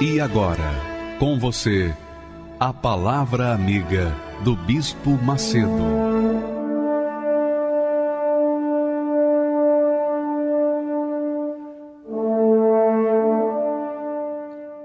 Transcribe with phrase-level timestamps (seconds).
[0.00, 1.92] E agora, com você,
[2.60, 5.66] a Palavra Amiga do Bispo Macedo.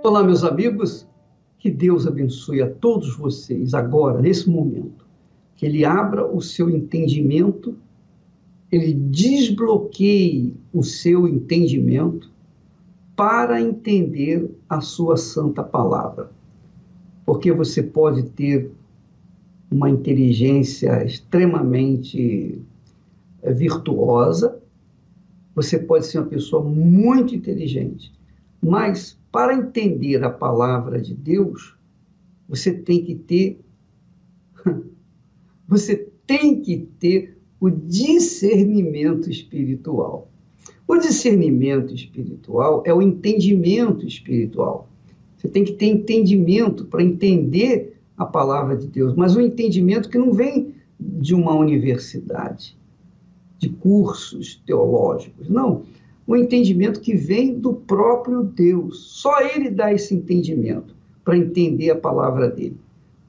[0.04, 1.08] Olá, meus amigos,
[1.60, 5.06] que Deus abençoe a todos vocês agora, nesse momento.
[5.56, 7.78] Que Ele abra o seu entendimento,
[8.72, 12.33] Ele desbloqueie o seu entendimento
[13.16, 16.32] para entender a Sua santa palavra
[17.26, 18.72] porque você pode ter
[19.72, 22.62] uma inteligência extremamente
[23.42, 24.62] eh, virtuosa,
[25.56, 28.14] você pode ser uma pessoa muito inteligente,
[28.62, 31.76] mas para entender a palavra de Deus,
[32.48, 33.60] você tem que ter
[35.68, 40.30] você tem que ter o discernimento espiritual.
[40.88, 44.90] O discernimento espiritual é o entendimento espiritual.
[45.38, 50.18] Você tem que ter entendimento para entender a palavra de Deus, mas um entendimento que
[50.18, 52.78] não vem de uma universidade,
[53.58, 55.84] de cursos teológicos, não.
[56.28, 59.00] Um entendimento que vem do próprio Deus.
[59.22, 62.78] Só Ele dá esse entendimento para entender a palavra dele.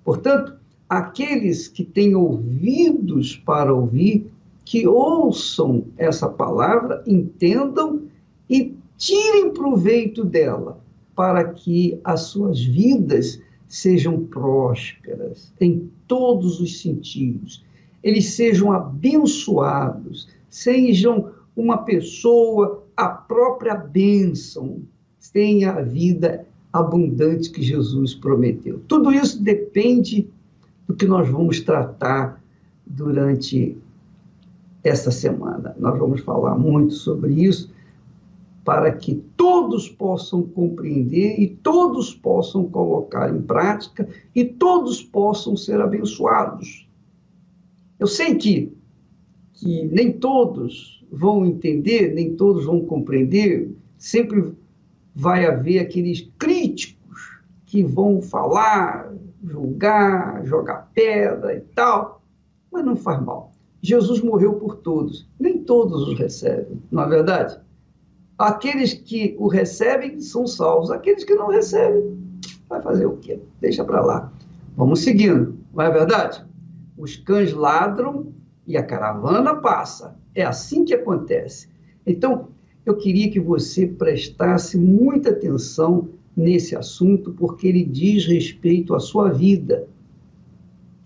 [0.04, 0.54] Portanto,
[0.88, 4.30] aqueles que têm ouvidos para ouvir,
[4.64, 8.02] que ouçam essa palavra, entendam
[8.48, 10.80] e tirem proveito dela
[11.14, 17.64] para que as suas vidas sejam prósperas em todos os sentidos.
[18.02, 24.82] Eles sejam abençoados, sejam uma pessoa, a própria bênção,
[25.32, 28.80] tenha a vida abundante que Jesus prometeu.
[28.86, 30.28] Tudo isso depende
[30.86, 32.42] do que nós vamos tratar
[32.86, 33.76] durante
[34.84, 35.74] essa semana.
[35.78, 37.72] Nós vamos falar muito sobre isso
[38.62, 45.80] para que todos possam compreender e todos possam colocar em prática e todos possam ser
[45.80, 46.88] abençoados.
[47.98, 48.72] Eu sei que,
[49.54, 54.52] que nem todos vão entender, nem todos vão compreender, sempre
[55.14, 62.22] vai haver aqueles críticos que vão falar, julgar, jogar pedra e tal,
[62.72, 63.53] mas não faz mal.
[63.84, 67.60] Jesus morreu por todos, nem todos os recebem, não é verdade?
[68.38, 72.16] Aqueles que o recebem são salvos, aqueles que não recebem,
[72.66, 73.38] vai fazer o quê?
[73.60, 74.32] Deixa para lá.
[74.74, 76.42] Vamos seguindo, não é verdade?
[76.96, 78.32] Os cães ladram
[78.66, 80.16] e a caravana passa.
[80.34, 81.68] É assim que acontece.
[82.06, 82.48] Então,
[82.86, 89.28] eu queria que você prestasse muita atenção nesse assunto, porque ele diz respeito à sua
[89.28, 89.86] vida.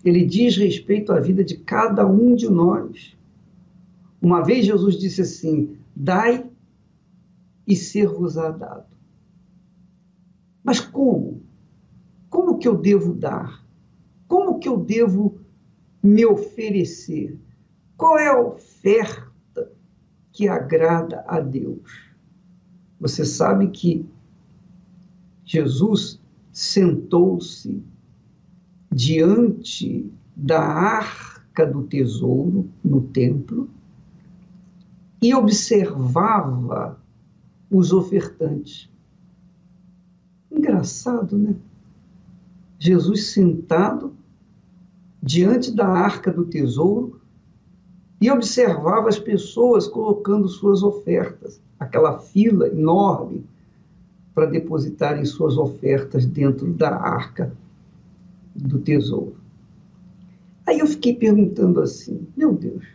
[0.03, 3.17] Ele diz respeito à vida de cada um de nós.
[4.21, 6.49] Uma vez Jesus disse assim: Dai
[7.67, 8.95] e ser-vos-á dado.
[10.63, 11.41] Mas como?
[12.29, 13.63] Como que eu devo dar?
[14.27, 15.39] Como que eu devo
[16.01, 17.37] me oferecer?
[17.97, 19.71] Qual é a oferta
[20.31, 22.09] que agrada a Deus?
[22.99, 24.05] Você sabe que
[25.43, 26.19] Jesus
[26.51, 27.83] sentou-se
[28.91, 33.69] diante da arca do tesouro no templo
[35.21, 36.99] e observava
[37.69, 38.89] os ofertantes.
[40.51, 41.55] Engraçado, né?
[42.79, 44.13] Jesus sentado
[45.21, 47.19] diante da arca do tesouro
[48.21, 53.45] e observava as pessoas colocando suas ofertas, aquela fila enorme
[54.33, 57.53] para depositarem suas ofertas dentro da arca
[58.63, 59.37] do tesouro.
[60.65, 62.85] Aí eu fiquei perguntando assim: meu Deus,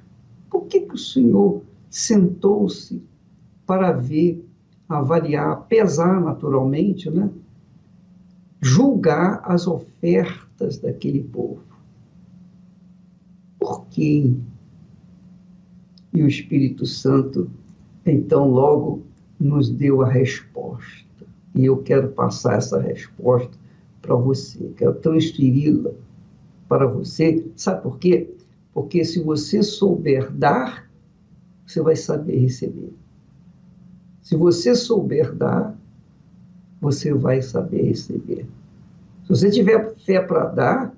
[0.51, 3.03] por que, que o Senhor sentou-se
[3.67, 4.45] para ver
[4.89, 7.31] avaliar, pesar naturalmente, né?
[8.65, 11.63] julgar as ofertas daquele povo.
[13.59, 14.33] Por quê?
[16.13, 17.51] E o Espírito Santo,
[18.07, 19.03] então, logo
[19.39, 21.27] nos deu a resposta.
[21.55, 23.57] E eu quero passar essa resposta
[24.05, 25.93] para você, quero transferi-la
[26.69, 27.45] para você.
[27.57, 28.31] Sabe por quê?
[28.73, 30.89] Porque se você souber dar,
[31.67, 32.93] você vai saber receber.
[34.21, 35.77] Se você souber dar,
[36.81, 38.47] você vai saber receber.
[39.25, 40.95] Se você tiver fé para dar,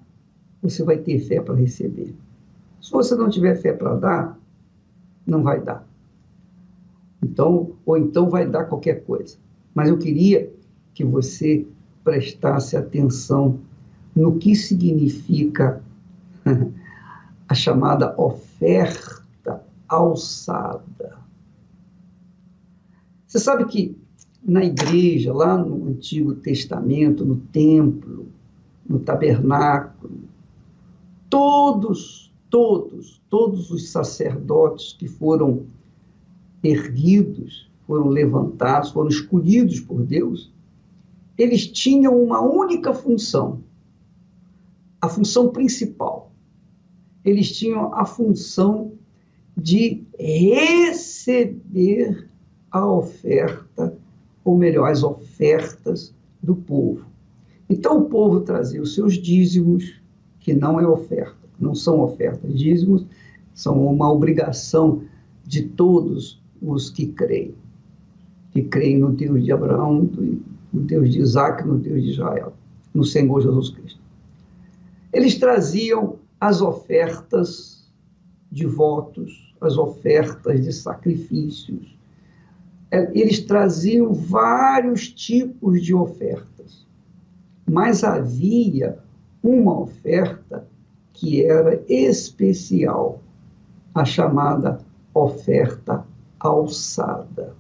[0.61, 2.15] você vai ter fé para receber.
[2.81, 4.39] Se você não tiver fé para dar,
[5.25, 5.87] não vai dar.
[7.23, 9.37] Então, ou então vai dar qualquer coisa.
[9.75, 10.53] Mas eu queria
[10.95, 11.67] que você
[12.07, 13.59] prestasse atenção
[14.15, 15.83] no que significa
[17.49, 21.19] a chamada oferta alçada.
[23.27, 23.99] Você sabe que
[24.41, 28.29] na igreja, lá no Antigo Testamento, no templo,
[28.89, 30.21] no tabernáculo,
[31.29, 35.65] todos, todos, todos os sacerdotes que foram
[36.63, 40.55] erguidos, foram levantados, foram escolhidos por Deus,
[41.39, 43.61] eles tinham uma única função,
[45.01, 46.33] a função principal.
[47.25, 48.93] Eles tinham a função
[49.57, 51.49] de receber
[52.71, 53.97] a oferta,
[54.45, 57.05] ou melhor, as ofertas do povo.
[57.69, 60.01] Então o povo trazia os seus dízimos,
[60.41, 63.05] que não é oferta, não são ofertas, dízimos
[63.53, 65.03] são uma obrigação
[65.45, 67.55] de todos os que creem,
[68.53, 70.09] que creem no Deus de Abraão,
[70.77, 72.53] no Deus de Isaac, no Deus de Israel,
[72.93, 74.01] no Senhor Jesus Cristo.
[75.13, 77.91] Eles traziam as ofertas
[78.53, 81.97] de votos, as ofertas de sacrifícios.
[82.91, 86.87] É, eles traziam vários tipos de ofertas,
[87.69, 88.99] mas havia
[89.43, 90.67] uma oferta
[91.15, 93.23] que era especial,
[93.95, 94.79] a chamada
[95.15, 96.05] oferta
[96.39, 97.55] alçada.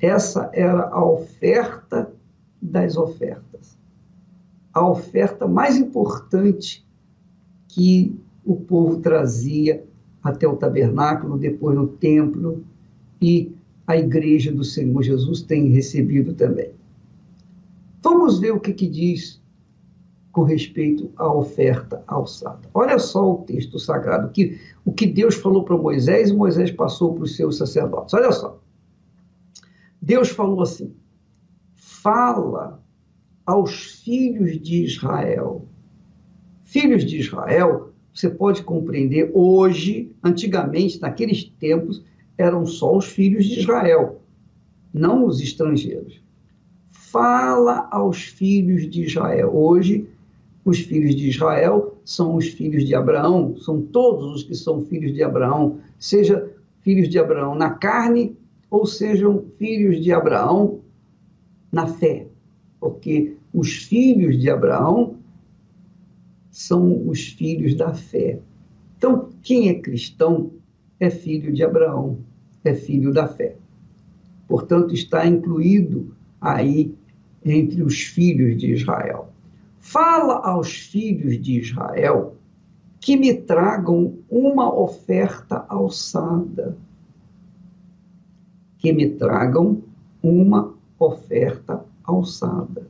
[0.00, 2.11] Essa era a oferta
[2.62, 3.76] das ofertas.
[4.72, 6.86] A oferta mais importante
[7.68, 9.84] que o povo trazia
[10.22, 12.64] até o tabernáculo, depois no templo,
[13.20, 13.52] e
[13.86, 16.70] a igreja do Senhor Jesus tem recebido também.
[18.02, 19.42] Vamos ver o que, que diz
[20.30, 22.68] com respeito à oferta alçada.
[22.72, 27.14] Olha só o texto sagrado, que, o que Deus falou para Moisés e Moisés passou
[27.14, 28.14] para os seus sacerdotes.
[28.14, 28.58] Olha só.
[30.00, 30.94] Deus falou assim:
[32.02, 32.82] fala
[33.46, 35.64] aos filhos de Israel.
[36.64, 42.04] Filhos de Israel, você pode compreender hoje, antigamente, naqueles tempos,
[42.36, 44.20] eram só os filhos de Israel,
[44.92, 46.20] não os estrangeiros.
[46.90, 49.54] Fala aos filhos de Israel.
[49.54, 50.08] Hoje,
[50.64, 55.12] os filhos de Israel são os filhos de Abraão, são todos os que são filhos
[55.12, 56.50] de Abraão, seja
[56.80, 58.36] filhos de Abraão na carne
[58.70, 60.81] ou sejam filhos de Abraão
[61.72, 62.26] na fé,
[62.78, 65.16] porque os filhos de Abraão
[66.50, 68.38] são os filhos da fé.
[68.98, 70.52] Então, quem é cristão
[71.00, 72.18] é filho de Abraão,
[72.62, 73.56] é filho da fé.
[74.46, 76.94] Portanto, está incluído aí
[77.44, 79.30] entre os filhos de Israel.
[79.80, 82.36] Fala aos filhos de Israel
[83.00, 86.76] que me tragam uma oferta alçada.
[88.78, 89.82] Que me tragam
[90.22, 90.71] uma
[91.06, 92.86] oferta alçada.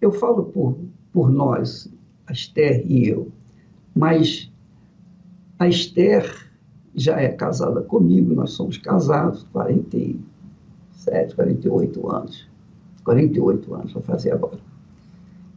[0.00, 0.76] Eu falo por,
[1.12, 1.90] por nós,
[2.26, 3.32] a Esther e eu,
[3.94, 4.50] mas
[5.58, 6.50] a Esther
[6.94, 9.96] já é casada comigo, nós somos casados, 40
[11.04, 12.48] 47, 48 anos.
[13.04, 14.58] 48 anos, vou fazer agora.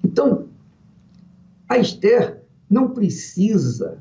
[0.04, 0.48] Então,
[1.70, 4.00] a Esther não precisa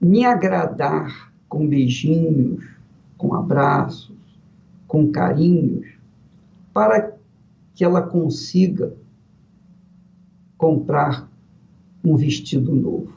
[0.00, 2.64] me agradar com beijinhos,
[3.16, 4.16] com abraços,
[4.88, 5.86] com carinhos,
[6.72, 7.16] para
[7.74, 8.92] que ela consiga
[10.56, 11.30] comprar
[12.04, 13.12] um vestido novo,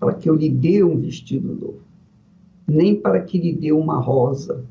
[0.00, 1.80] para que eu lhe dê um vestido novo,
[2.66, 4.64] nem para que lhe dê uma rosa.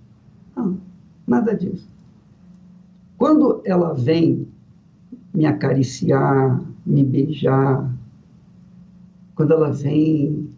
[0.55, 0.79] Não
[1.27, 1.88] Nada disso.
[3.17, 4.47] Quando ela vem
[5.33, 7.89] me acariciar, me beijar,
[9.35, 10.50] quando ela vem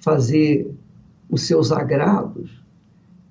[0.00, 0.74] fazer
[1.30, 2.62] os seus agrados,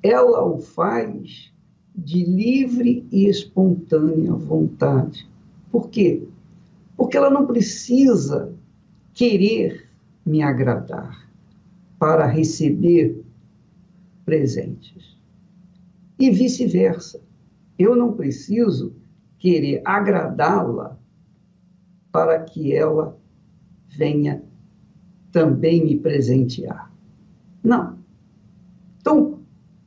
[0.02, 1.51] ela o faz
[1.96, 5.28] de livre e espontânea vontade.
[5.72, 6.28] Por quê?
[6.96, 8.54] Porque ela não precisa
[9.14, 9.90] querer
[10.26, 11.30] me agradar
[12.00, 13.24] para receber
[14.26, 15.18] presentes.
[16.18, 17.22] E vice-versa.
[17.78, 18.94] Eu não preciso
[19.38, 20.98] querer agradá-la
[22.12, 23.18] para que ela
[23.90, 24.44] venha
[25.32, 26.92] também me presentear.
[27.64, 27.98] Não.
[29.00, 29.41] Então,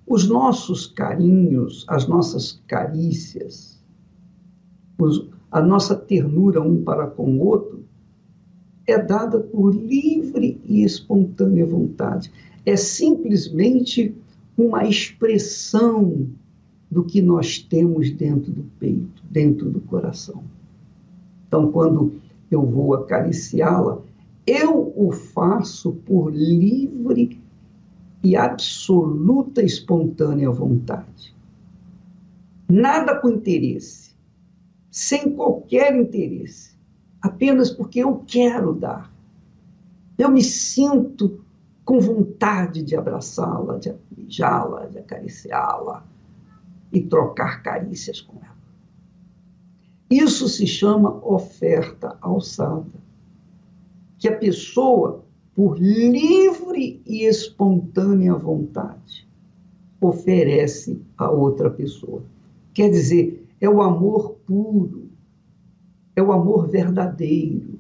[0.07, 3.83] os nossos carinhos, as nossas carícias,
[4.99, 7.85] os, a nossa ternura um para com o outro,
[8.87, 12.31] é dada por livre e espontânea vontade.
[12.67, 14.15] É simplesmente
[14.57, 16.27] uma expressão
[16.91, 20.45] do que nós temos dentro do peito, dentro do coração.
[21.49, 22.15] Então, quando
[22.51, 24.01] eu vou acariciá-la,
[24.47, 27.41] eu o faço por livre
[28.25, 31.37] e absoluta espontânea vontade.
[32.67, 34.15] Nada com interesse,
[34.91, 36.75] sem qualquer interesse,
[37.21, 39.13] apenas porque eu quero dar.
[40.17, 41.45] Eu me sinto
[41.85, 46.03] com vontade de abraçá-la, de beijá-la, de acariciá-la
[46.91, 48.55] e trocar carícias com ela.
[50.11, 53.05] Isso se chama oferta alçada.
[54.19, 55.24] Que a pessoa
[55.55, 59.27] por livre e espontânea vontade,
[60.01, 62.23] oferece a outra pessoa.
[62.73, 65.09] Quer dizer, é o amor puro,
[66.17, 67.79] é o amor verdadeiro,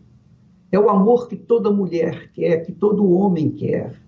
[0.71, 4.00] é o amor que toda mulher quer, que todo homem quer,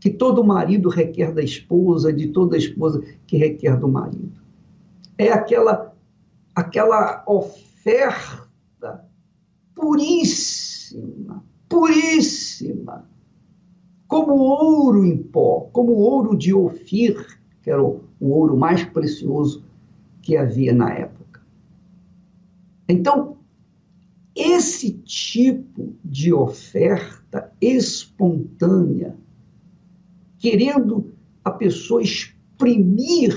[0.00, 4.40] que todo marido requer da esposa, de toda esposa que requer do marido.
[5.18, 5.94] É aquela
[6.54, 8.46] aquela oferta
[9.74, 11.44] puríssima,
[11.76, 13.04] puríssima,
[14.08, 19.62] como ouro em pó, como ouro de Ofir, que era o, o ouro mais precioso
[20.22, 21.42] que havia na época.
[22.88, 23.36] Então,
[24.34, 29.14] esse tipo de oferta espontânea,
[30.38, 31.12] querendo
[31.44, 33.36] a pessoa exprimir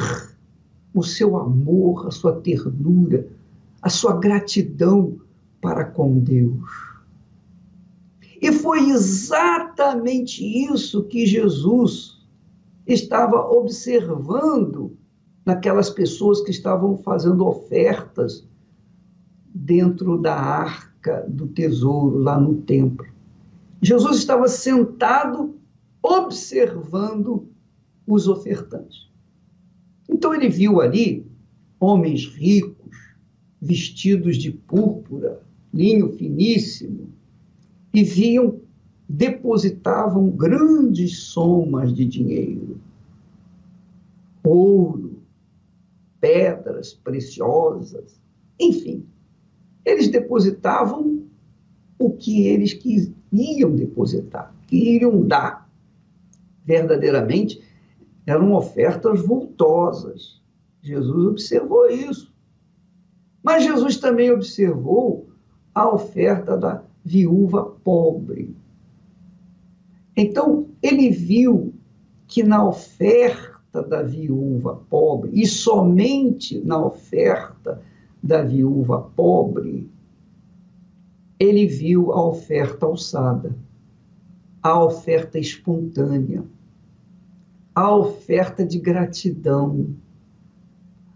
[0.93, 3.27] o seu amor, a sua ternura,
[3.81, 5.17] a sua gratidão
[5.60, 6.88] para com Deus
[8.41, 12.19] e foi exatamente isso que Jesus
[12.88, 14.98] estava observando
[15.46, 18.48] naquelas pessoas que estavam fazendo ofertas
[19.53, 23.05] dentro da arca do tesouro, lá no templo.
[23.81, 25.58] Jesus estava sentado
[26.01, 27.50] observando
[28.08, 29.10] os ofertantes.
[30.08, 31.25] Então ele viu ali
[31.79, 32.98] homens ricos,
[33.62, 35.41] vestidos de púrpura,
[35.74, 37.13] linho finíssimo,
[37.93, 38.60] e viam,
[39.08, 42.79] depositavam grandes somas de dinheiro,
[44.43, 45.19] ouro,
[46.19, 48.19] pedras preciosas,
[48.60, 49.05] enfim.
[49.84, 51.24] Eles depositavam
[51.98, 55.67] o que eles queriam depositar, queriam dar.
[56.63, 57.62] Verdadeiramente,
[58.27, 60.39] eram ofertas vultosas.
[60.81, 62.31] Jesus observou isso.
[63.41, 65.29] Mas Jesus também observou
[65.74, 68.55] a oferta da viúva pobre.
[70.15, 71.73] Então, ele viu
[72.27, 77.81] que na oferta da viúva pobre, e somente na oferta
[78.21, 79.89] da viúva pobre,
[81.39, 83.55] ele viu a oferta alçada,
[84.61, 86.43] a oferta espontânea,
[87.73, 89.95] a oferta de gratidão,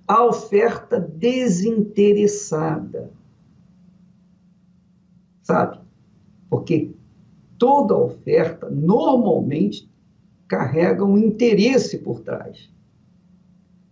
[0.07, 3.11] a oferta desinteressada.
[5.43, 5.83] Sabe?
[6.53, 6.93] porque
[7.57, 9.91] toda oferta normalmente
[10.47, 12.71] carrega um interesse por trás.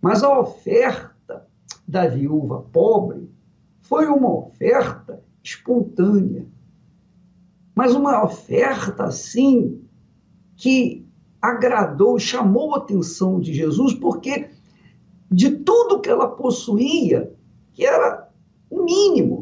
[0.00, 1.44] Mas a oferta
[1.88, 3.28] da viúva pobre
[3.80, 6.46] foi uma oferta espontânea.
[7.74, 9.82] Mas uma oferta assim
[10.54, 11.04] que
[11.40, 14.50] agradou, chamou a atenção de Jesus, porque
[15.28, 17.34] de tudo que ela possuía,
[17.72, 18.30] que era
[18.70, 19.41] o mínimo,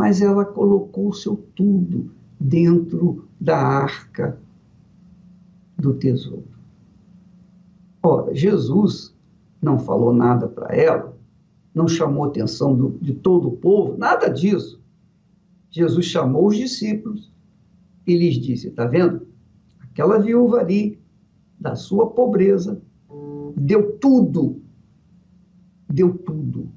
[0.00, 4.40] mas ela colocou o seu tudo dentro da arca
[5.76, 6.48] do tesouro.
[8.02, 9.14] Ora, Jesus
[9.60, 11.14] não falou nada para ela,
[11.74, 14.80] não chamou atenção do, de todo o povo, nada disso.
[15.70, 17.30] Jesus chamou os discípulos
[18.06, 19.28] e lhes disse: Está vendo?
[19.80, 20.98] Aquela viúva ali,
[21.60, 22.80] da sua pobreza,
[23.54, 24.62] deu tudo
[25.92, 26.68] deu tudo,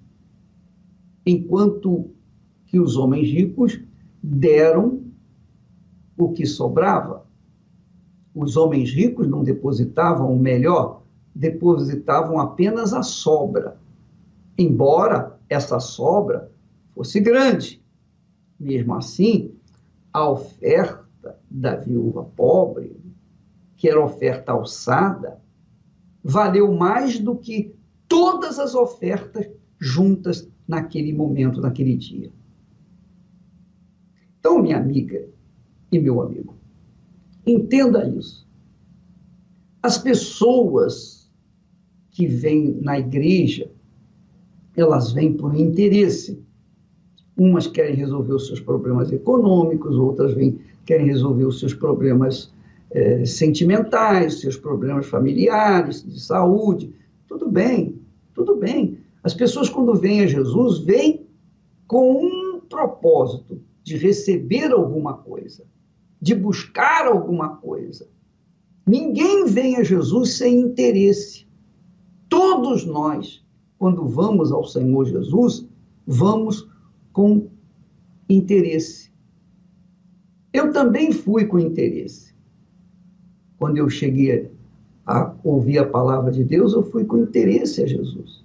[1.26, 2.10] enquanto
[2.74, 3.80] que os homens ricos
[4.24, 5.04] deram
[6.18, 7.24] o que sobrava.
[8.34, 11.04] Os homens ricos não depositavam o melhor,
[11.36, 13.78] depositavam apenas a sobra,
[14.58, 16.52] embora essa sobra
[16.96, 17.80] fosse grande.
[18.60, 19.52] Mesmo assim,
[20.12, 23.00] a oferta da viúva pobre,
[23.78, 25.40] que era oferta alçada,
[26.24, 27.76] valeu mais do que
[28.08, 32.32] todas as ofertas juntas naquele momento, naquele dia.
[34.44, 35.26] Então, minha amiga
[35.90, 36.54] e meu amigo,
[37.48, 38.46] entenda isso.
[39.82, 41.32] As pessoas
[42.12, 43.72] que vêm na igreja,
[44.76, 46.44] elas vêm por interesse.
[47.38, 52.52] Umas querem resolver os seus problemas econômicos, outras vêm, querem resolver os seus problemas
[52.92, 56.94] eh, sentimentais, seus problemas familiares, de saúde.
[57.30, 57.98] Tudo bem,
[58.34, 58.98] tudo bem.
[59.24, 61.26] As pessoas, quando vêm a Jesus, vêm
[61.88, 65.66] com um propósito de receber alguma coisa,
[66.22, 68.08] de buscar alguma coisa.
[68.88, 71.46] Ninguém vem a Jesus sem interesse.
[72.30, 73.46] Todos nós,
[73.78, 75.68] quando vamos ao Senhor Jesus,
[76.06, 76.68] vamos
[77.12, 77.48] com
[78.30, 79.12] interesse.
[80.52, 82.34] Eu também fui com interesse.
[83.58, 84.52] Quando eu cheguei
[85.06, 88.44] a ouvir a palavra de Deus, eu fui com interesse a Jesus,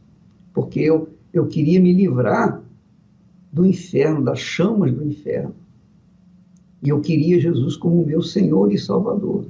[0.52, 2.57] porque eu, eu queria me livrar
[3.52, 5.54] do inferno, das chamas do inferno.
[6.82, 9.46] E eu queria Jesus como meu Senhor e Salvador.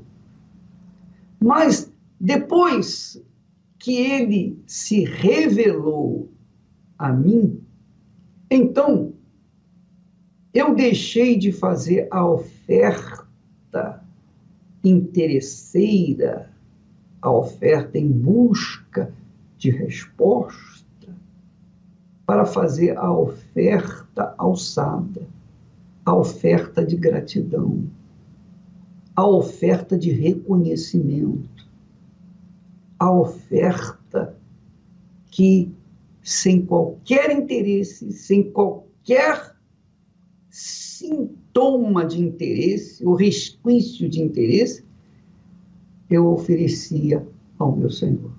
[1.40, 3.22] Mas depois
[3.78, 6.28] que ele se revelou
[6.98, 7.60] a mim,
[8.50, 9.12] então
[10.52, 14.04] eu deixei de fazer a oferta
[14.82, 16.50] interesseira,
[17.20, 19.12] a oferta em busca
[19.58, 20.77] de resposta,
[22.28, 25.26] para fazer a oferta alçada,
[26.04, 27.88] a oferta de gratidão,
[29.16, 31.66] a oferta de reconhecimento,
[32.98, 34.36] a oferta
[35.30, 35.72] que,
[36.22, 39.56] sem qualquer interesse, sem qualquer
[40.50, 44.84] sintoma de interesse, ou resquício de interesse,
[46.10, 47.26] eu oferecia
[47.58, 48.32] ao meu Senhor.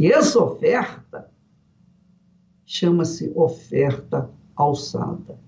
[0.00, 1.30] E essa oferta
[2.72, 5.38] chama-se oferta alçada,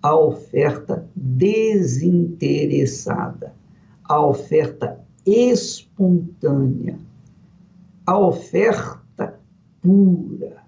[0.00, 3.52] a oferta desinteressada,
[4.04, 6.96] a oferta espontânea,
[8.06, 9.40] a oferta
[9.82, 10.62] pura,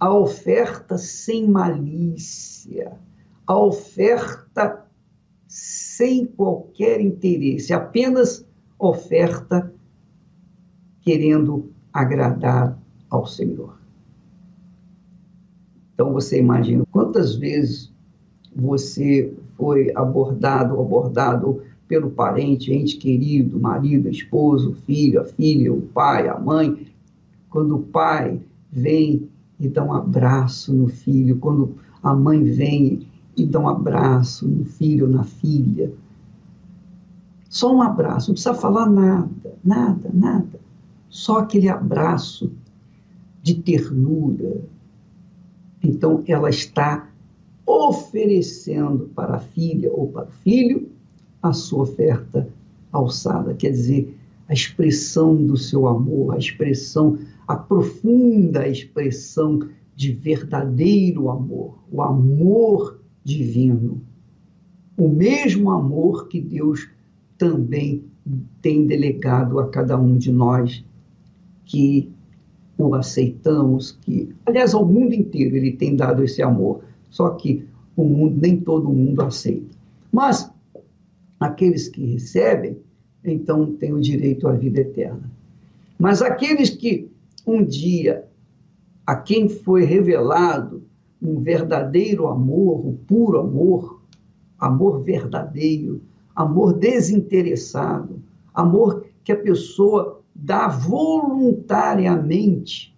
[0.00, 2.98] a oferta sem malícia,
[3.46, 4.84] a oferta
[5.46, 8.44] sem qualquer interesse, apenas
[8.80, 9.72] oferta
[11.02, 12.76] querendo agradar
[13.08, 13.81] ao Senhor.
[16.02, 17.88] Então você imagina quantas vezes
[18.56, 26.28] você foi abordado, abordado pelo parente, ente querido, marido, esposo, filho, a filha, o pai,
[26.28, 26.88] a mãe.
[27.48, 29.28] Quando o pai vem
[29.60, 34.64] e dá um abraço no filho, quando a mãe vem e dá um abraço no
[34.64, 35.92] filho na filha.
[37.48, 40.58] Só um abraço, não precisa falar nada, nada, nada.
[41.08, 42.50] Só aquele abraço
[43.40, 44.62] de ternura.
[45.82, 47.08] Então, ela está
[47.66, 50.90] oferecendo para a filha ou para o filho
[51.42, 52.48] a sua oferta
[52.92, 54.16] alçada, quer dizer,
[54.48, 57.18] a expressão do seu amor, a expressão,
[57.48, 59.60] a profunda expressão
[59.96, 64.00] de verdadeiro amor, o amor divino.
[64.96, 66.88] O mesmo amor que Deus
[67.38, 68.04] também
[68.60, 70.84] tem delegado a cada um de nós
[71.64, 72.11] que
[72.94, 77.64] aceitamos, que, aliás, ao mundo inteiro ele tem dado esse amor, só que
[77.96, 79.76] o mundo, nem todo mundo aceita.
[80.10, 80.50] Mas
[81.38, 82.78] aqueles que recebem,
[83.24, 85.30] então têm o direito à vida eterna.
[85.98, 87.10] Mas aqueles que
[87.46, 88.24] um dia,
[89.06, 90.82] a quem foi revelado
[91.20, 94.00] um verdadeiro amor, o puro amor,
[94.58, 96.00] amor verdadeiro,
[96.34, 98.20] amor desinteressado,
[98.52, 102.96] amor que a pessoa dá voluntariamente.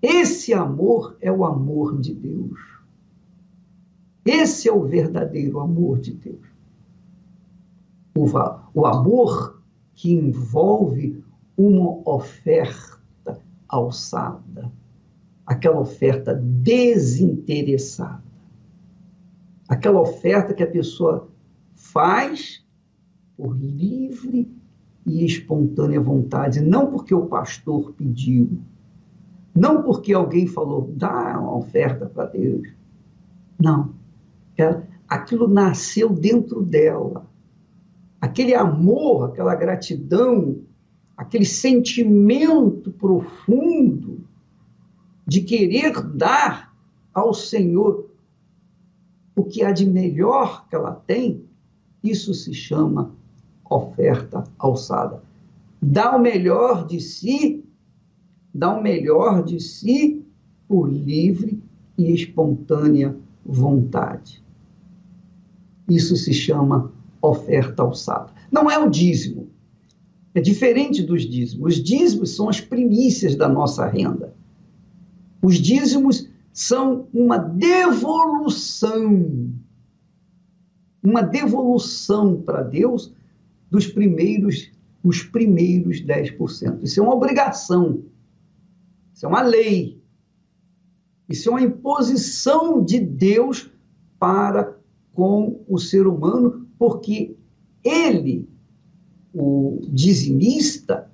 [0.00, 2.58] Esse amor é o amor de Deus.
[4.24, 6.46] Esse é o verdadeiro amor de Deus.
[8.16, 8.26] O,
[8.74, 9.60] o amor
[9.94, 11.22] que envolve
[11.56, 13.00] uma oferta
[13.68, 14.72] alçada
[15.46, 18.22] aquela oferta desinteressada.
[19.68, 21.28] Aquela oferta que a pessoa
[21.74, 22.64] faz
[23.36, 24.50] por livre
[25.04, 28.60] e espontânea vontade, não porque o pastor pediu,
[29.54, 32.68] Não porque alguém falou, dá uma oferta para Deus.
[33.60, 33.94] Não.
[34.56, 37.26] Ela, aquilo nasceu dentro dela.
[38.18, 40.62] Aquele amor, aquela gratidão,
[41.14, 44.26] aquele sentimento profundo
[45.26, 46.74] de querer dar
[47.12, 48.08] ao Senhor
[49.36, 51.44] o que há de melhor que ela tem,
[52.02, 53.14] isso se chama
[53.74, 55.22] oferta alçada.
[55.80, 57.64] Dá o melhor de si,
[58.54, 60.24] dá o melhor de si
[60.68, 61.62] por livre
[61.98, 64.42] e espontânea vontade.
[65.88, 68.30] Isso se chama oferta alçada.
[68.50, 69.48] Não é o dízimo.
[70.34, 71.74] É diferente dos dízimos.
[71.74, 74.34] Os dízimos são as primícias da nossa renda.
[75.42, 79.26] Os dízimos são uma devolução,
[81.02, 83.12] uma devolução para Deus
[83.72, 84.70] dos primeiros,
[85.02, 86.82] os primeiros 10%.
[86.82, 88.04] Isso é uma obrigação,
[89.14, 89.98] isso é uma lei,
[91.26, 93.70] isso é uma imposição de Deus
[94.18, 94.76] para
[95.14, 97.34] com o ser humano, porque
[97.82, 98.46] ele,
[99.32, 101.10] o dizimista,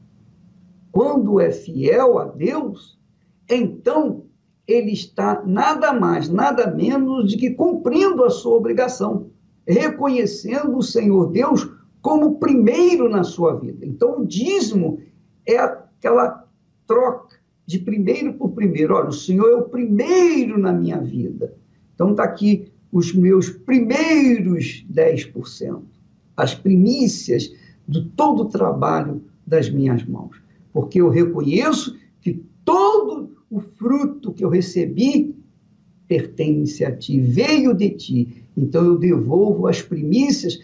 [0.91, 2.99] quando é fiel a Deus,
[3.49, 4.25] então
[4.67, 9.31] ele está nada mais, nada menos de que cumprindo a sua obrigação,
[9.65, 11.78] reconhecendo o Senhor Deus
[12.09, 13.85] como primeiro na sua vida.
[13.85, 14.99] Então, o dízimo
[15.45, 16.49] é aquela
[16.87, 18.95] troca de primeiro por primeiro.
[18.95, 21.55] Olha, o Senhor é o primeiro na minha vida.
[21.95, 25.83] Então, está aqui os meus primeiros 10%,
[26.35, 27.53] as primícias
[27.87, 30.41] de todo o trabalho das minhas mãos.
[30.73, 35.37] Porque eu reconheço que todo o fruto que eu recebi
[36.07, 38.45] pertence a ti, veio de ti.
[38.57, 40.59] Então eu devolvo as primícias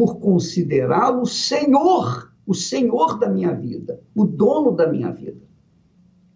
[0.00, 5.42] por considerá-lo Senhor, o Senhor da minha vida, o dono da minha vida.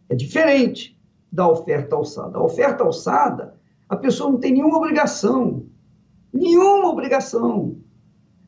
[0.06, 1.00] É diferente
[1.32, 2.36] da oferta alçada.
[2.36, 3.54] A oferta alçada,
[3.88, 5.64] a pessoa não tem nenhuma obrigação,
[6.30, 7.76] nenhuma obrigação.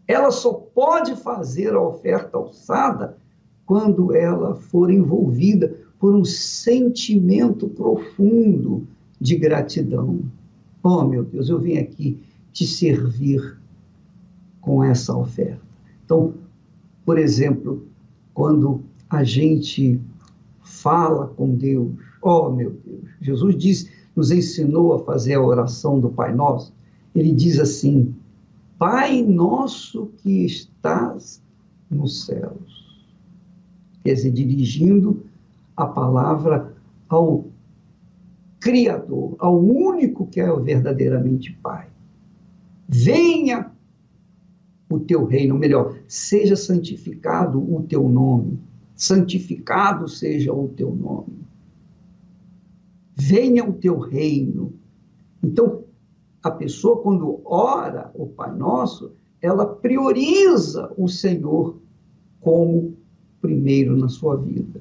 [0.06, 3.16] Ela só pode fazer a oferta alçada
[3.64, 8.86] quando ela for envolvida por um sentimento profundo
[9.18, 10.20] de gratidão.
[10.82, 12.20] Oh, meu Deus, eu vim aqui
[12.52, 13.64] te servir
[14.66, 15.62] com essa oferta.
[16.04, 16.34] Então,
[17.04, 17.86] por exemplo,
[18.34, 20.00] quando a gente
[20.60, 26.10] fala com Deus, oh, meu Deus, Jesus diz, nos ensinou a fazer a oração do
[26.10, 26.74] Pai Nosso.
[27.14, 28.12] Ele diz assim:
[28.76, 31.40] Pai nosso que estás
[31.88, 33.06] nos céus.
[34.02, 35.24] Quer dizer, dirigindo
[35.76, 36.74] a palavra
[37.08, 37.46] ao
[38.58, 41.86] Criador, ao único que é verdadeiramente Pai.
[42.88, 43.70] Venha
[44.88, 48.58] o teu reino, melhor, seja santificado o teu nome,
[48.94, 51.44] santificado seja o teu nome.
[53.14, 54.74] Venha o teu reino.
[55.42, 55.84] Então,
[56.42, 61.76] a pessoa, quando ora o Pai Nosso, ela prioriza o Senhor
[62.40, 62.94] como
[63.40, 64.80] primeiro na sua vida.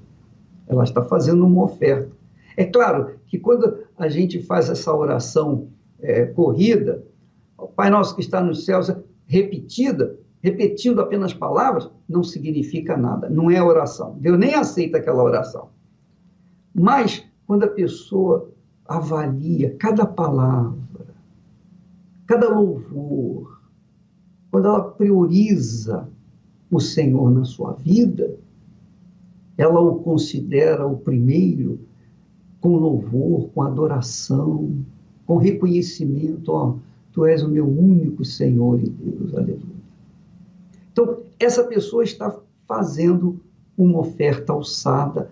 [0.67, 2.11] Ela está fazendo uma oferta.
[2.57, 5.67] É claro que quando a gente faz essa oração
[5.99, 7.03] é, corrida,
[7.57, 8.91] o Pai Nosso que está nos céus,
[9.35, 14.15] repetida, repetindo apenas palavras, não significa nada, não é oração.
[14.19, 15.69] Deus nem aceita aquela oração.
[16.73, 18.49] Mas, quando a pessoa
[18.87, 21.07] avalia cada palavra,
[22.25, 23.59] cada louvor,
[24.49, 26.07] quando ela prioriza
[26.71, 28.37] o Senhor na sua vida,
[29.57, 31.79] ela o considera o primeiro
[32.61, 34.77] com louvor, com adoração,
[35.25, 36.75] com reconhecimento, ó,
[37.15, 39.85] tu és o meu único Senhor e Deus, aleluia.
[40.91, 43.39] Então, essa pessoa está fazendo
[43.77, 45.31] uma oferta alçada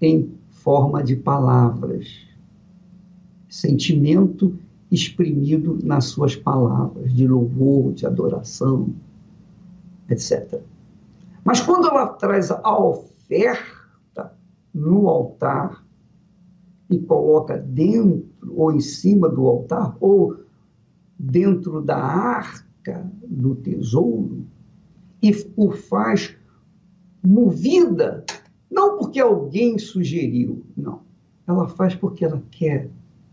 [0.00, 2.06] em forma de palavras,
[3.48, 4.56] sentimento
[4.90, 8.90] exprimido nas suas palavras, de louvor, de adoração,
[10.08, 10.60] etc.
[11.44, 13.80] Mas quando ela traz a oferta,
[14.72, 15.84] no altar
[16.88, 20.36] e coloca dentro ou em cima do altar ou
[21.22, 24.46] dentro da arca do tesouro
[25.22, 26.34] e o faz
[27.22, 28.24] movida,
[28.70, 31.00] não porque alguém sugeriu, não.
[31.46, 32.88] Ela faz porque ela quer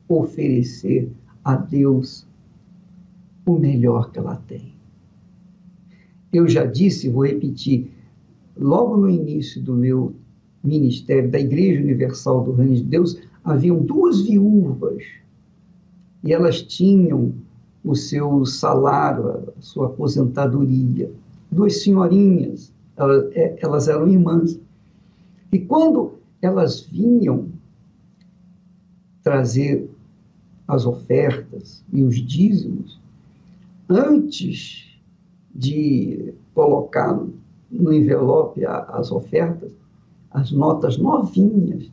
[0.09, 1.09] oferecer
[1.43, 2.27] a Deus
[3.45, 4.73] o melhor que ela tem.
[6.33, 7.89] Eu já disse, vou repetir,
[8.57, 10.13] logo no início do meu
[10.61, 15.03] ministério da Igreja Universal do Reino de Deus, haviam duas viúvas
[16.21, 17.33] e elas tinham
[17.87, 21.09] o seu salário, a sua aposentadoria.
[21.51, 24.59] Duas senhorinhas, elas, é, elas eram irmãs.
[25.51, 27.47] E quando elas vinham
[29.23, 29.89] trazer
[30.67, 32.99] as ofertas e os dízimos,
[33.89, 34.99] antes
[35.55, 37.17] de colocar
[37.71, 39.71] no envelope as ofertas,
[40.31, 41.89] as notas novinhas,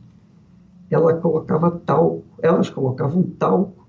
[0.91, 3.84] ela colocava talco, elas colocavam talco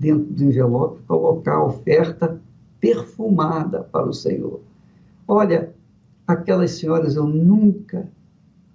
[0.00, 2.40] dentro do envelope, colocar a oferta
[2.80, 4.60] perfumada para o Senhor.
[5.28, 5.74] Olha,
[6.26, 8.08] aquelas senhoras, eu nunca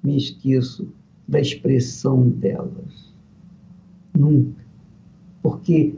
[0.04, 0.88] me esqueço
[1.28, 3.12] da expressão delas.
[4.16, 4.64] Nunca.
[5.42, 5.96] Porque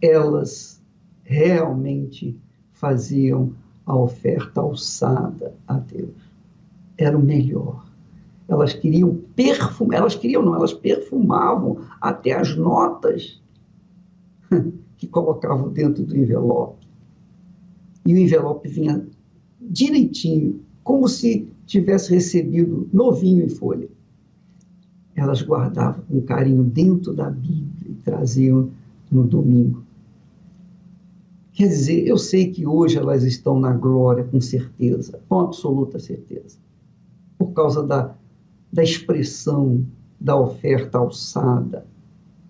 [0.00, 0.80] elas
[1.24, 2.38] realmente
[2.72, 3.52] faziam
[3.84, 6.32] a oferta alçada a Deus.
[6.96, 7.84] Era o melhor.
[8.46, 13.42] Elas queriam perfumar, elas queriam não, elas perfumavam até as notas
[14.96, 16.86] que colocavam dentro do envelope.
[18.06, 19.06] E o envelope vinha
[19.60, 23.88] direitinho, como se tivesse recebido novinho em folha.
[25.14, 28.70] Elas guardavam com carinho dentro da Bíblia e traziam
[29.10, 29.82] no domingo.
[31.52, 36.58] Quer dizer, eu sei que hoje elas estão na glória com certeza, com absoluta certeza,
[37.38, 38.12] por causa da,
[38.72, 39.86] da expressão
[40.20, 41.86] da oferta alçada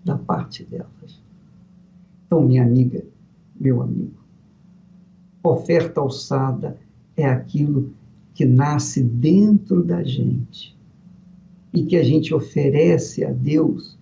[0.03, 1.23] da parte delas.
[2.35, 3.01] Então, minha amiga,
[3.57, 4.19] meu amigo,
[5.41, 6.77] oferta alçada
[7.15, 7.93] é aquilo
[8.33, 10.77] que nasce dentro da gente
[11.73, 13.97] e que a gente oferece a Deus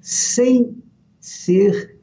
[0.00, 0.76] sem
[1.20, 2.00] ser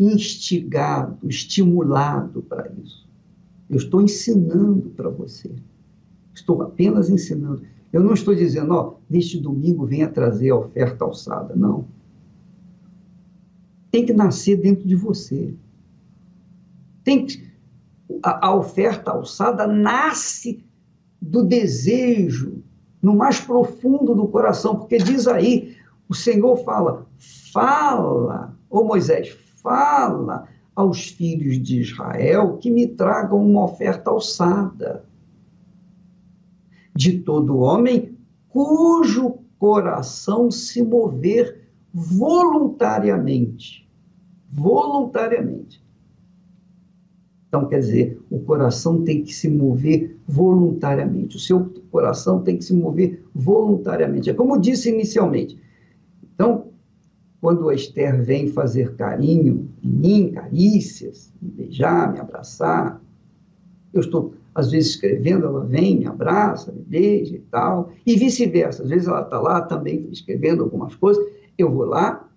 [0.00, 3.06] instigado, estimulado para isso.
[3.68, 5.54] Eu estou ensinando para você.
[6.32, 7.60] Estou apenas ensinando.
[7.92, 11.54] Eu não estou dizendo, ó, neste domingo venha trazer a oferta alçada.
[11.54, 11.84] Não.
[13.94, 15.54] Tem que nascer dentro de você.
[17.04, 17.48] Tem que,
[18.24, 20.64] a, a oferta alçada nasce
[21.22, 22.60] do desejo,
[23.00, 25.76] no mais profundo do coração, porque diz aí,
[26.08, 27.06] o Senhor fala,
[27.52, 29.28] fala, ô Moisés,
[29.62, 35.04] fala aos filhos de Israel que me tragam uma oferta alçada
[36.96, 41.63] de todo homem cujo coração se mover
[41.94, 43.88] voluntariamente.
[44.50, 45.82] Voluntariamente.
[47.48, 51.36] Então, quer dizer, o coração tem que se mover voluntariamente.
[51.36, 54.28] O seu coração tem que se mover voluntariamente.
[54.28, 55.56] É como disse inicialmente.
[56.34, 56.66] Então,
[57.40, 63.00] quando a Esther vem fazer carinho em mim, carícias, me beijar, me abraçar,
[63.92, 68.82] eu estou, às vezes, escrevendo, ela vem, me abraça, me beija e tal, e vice-versa.
[68.82, 71.24] Às vezes ela está lá também escrevendo algumas coisas,
[71.56, 72.28] eu vou lá,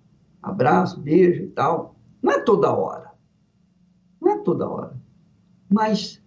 [0.41, 1.95] abraço, beijo e tal.
[2.21, 3.11] Não é toda hora.
[4.21, 4.93] Não é toda hora.
[5.69, 6.21] Mas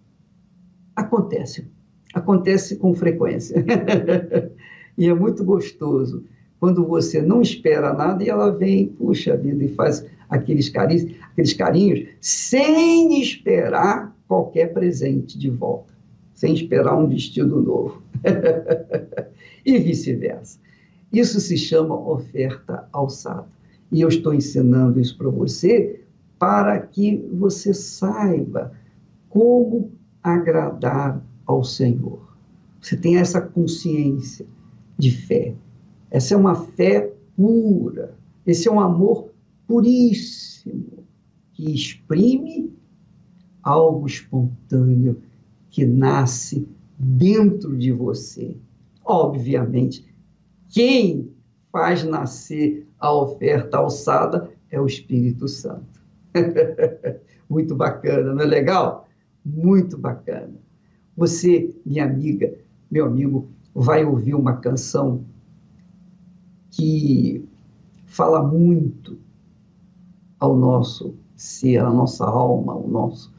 [0.95, 1.67] acontece.
[2.13, 3.63] Acontece com frequência.
[4.97, 6.25] e é muito gostoso
[6.59, 11.53] quando você não espera nada e ela vem, puxa vida, e faz aqueles carinhos, aqueles
[11.53, 15.91] carinhos sem esperar qualquer presente de volta,
[16.33, 18.03] sem esperar um vestido novo.
[19.65, 20.59] e vice-versa.
[21.11, 23.47] Isso se chama oferta alçada.
[23.91, 26.01] E eu estou ensinando isso para você
[26.39, 28.71] para que você saiba
[29.29, 29.91] como
[30.23, 32.35] agradar ao Senhor.
[32.81, 34.47] Você tenha essa consciência
[34.97, 35.53] de fé.
[36.09, 38.15] Essa é uma fé pura.
[38.45, 39.29] Esse é um amor
[39.67, 41.03] puríssimo
[41.53, 42.73] que exprime
[43.61, 45.21] algo espontâneo
[45.69, 48.57] que nasce dentro de você.
[49.05, 50.10] Obviamente,
[50.71, 51.29] quem
[51.71, 56.01] faz nascer a oferta alçada é o Espírito Santo.
[57.49, 59.07] Muito bacana, não é legal?
[59.45, 60.53] Muito bacana.
[61.17, 62.53] Você, minha amiga,
[62.89, 65.25] meu amigo, vai ouvir uma canção
[66.69, 67.45] que
[68.05, 69.19] fala muito
[70.39, 73.33] ao nosso ser, à nossa alma, ao nosso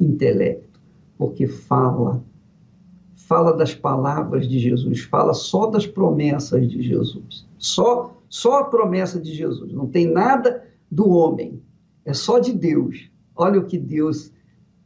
[0.00, 0.80] intelecto,
[1.18, 2.24] porque fala
[3.32, 7.48] fala das palavras de Jesus, fala só das promessas de Jesus.
[7.56, 11.62] Só só a promessa de Jesus, não tem nada do homem,
[12.04, 13.10] é só de Deus.
[13.34, 14.30] Olha o que Deus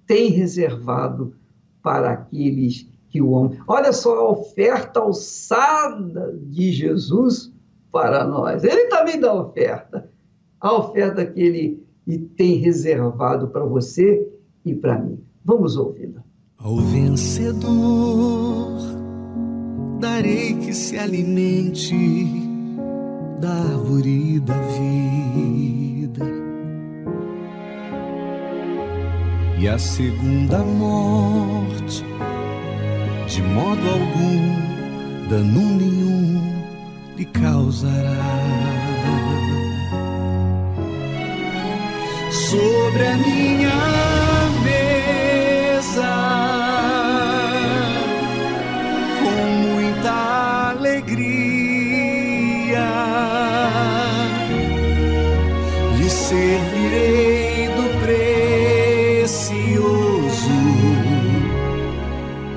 [0.06, 1.35] tem reservado
[1.82, 3.56] para aqueles que o amam.
[3.66, 7.52] Olha só a oferta alçada de Jesus
[7.90, 8.62] para nós.
[8.62, 10.09] Ele também dá oferta.
[10.61, 14.28] A oferta que ele tem reservado para você
[14.64, 15.20] e para mim.
[15.44, 16.25] Vamos ouvi-la.
[16.58, 17.66] Ao vencedor
[20.00, 21.94] darei que se alimente
[23.40, 26.26] da árvore da vida.
[29.58, 32.04] E a segunda morte,
[33.28, 36.62] de modo algum, dano nenhum
[37.16, 38.56] lhe causará.
[42.50, 44.15] sobre a minha
[45.87, 46.11] mesa
[49.20, 49.37] com
[49.68, 51.27] muita alegria.
[55.96, 59.46] Lhe servirei do precioso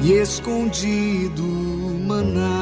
[0.02, 1.44] e escondido
[2.08, 2.60] maná.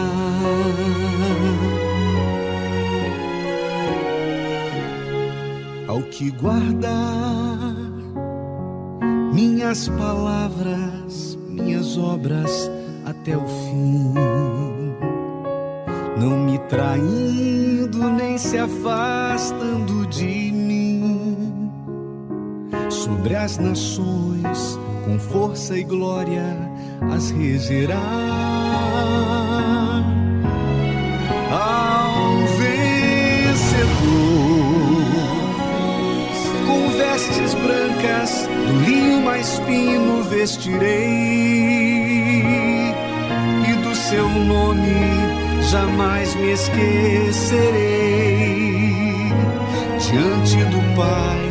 [5.88, 7.57] Ao que guardar
[9.48, 12.70] minhas palavras, minhas obras
[13.06, 14.14] até o fim,
[16.20, 21.72] não me traindo nem se afastando de mim.
[22.90, 26.58] Sobre as nações, com força e glória,
[27.14, 27.96] as regerá.
[31.52, 32.38] Ao
[36.66, 40.88] com vestes brancas, do linho mais fino vestirei,
[43.68, 45.38] e do seu nome
[45.70, 47.78] jamais me esquecerei.
[50.00, 51.42] Diante do Pai,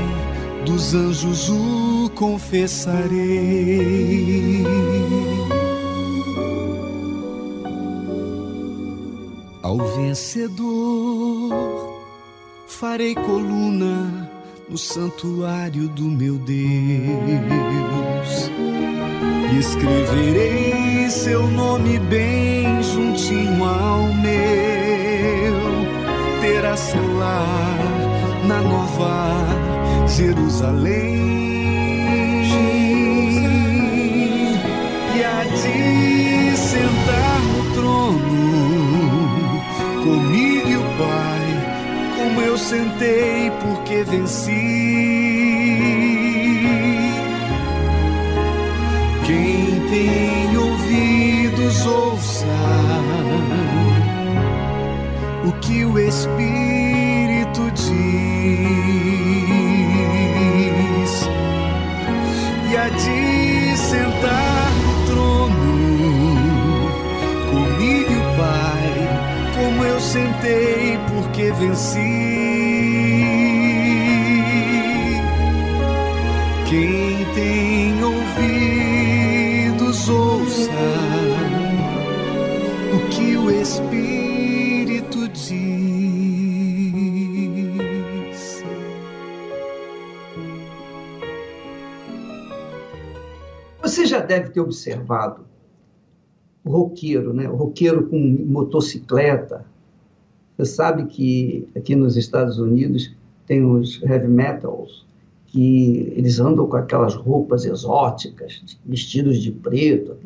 [0.65, 3.07] dos anjos o confessarei.
[9.63, 11.51] Ao vencedor
[12.67, 14.16] farei coluna
[14.77, 16.53] no santuário do meu Deus
[19.51, 25.57] e escreverei seu nome bem juntinho ao meu.
[26.43, 31.46] Terá seu lar na nova Jerusalém.
[42.37, 44.51] Como eu sentei porque venci.
[49.25, 52.45] Quem tem ouvidos ouça
[55.47, 57.87] o que o Espírito diz.
[62.71, 65.57] E há de sentar no trono
[67.51, 69.09] comigo Pai,
[69.55, 70.99] como eu sentei
[71.37, 71.99] porque venci.
[76.67, 78.49] Quem tem ouvidos
[80.09, 80.71] ouça
[82.95, 85.57] o que o Espírito diz.
[93.83, 95.45] Você já deve ter observado
[96.65, 97.47] o roqueiro, né?
[97.47, 99.76] O roqueiro com motocicleta.
[100.57, 103.15] Você sabe que aqui nos Estados Unidos
[103.47, 105.07] tem os heavy metals
[105.47, 110.17] que eles andam com aquelas roupas exóticas, vestidos de preto.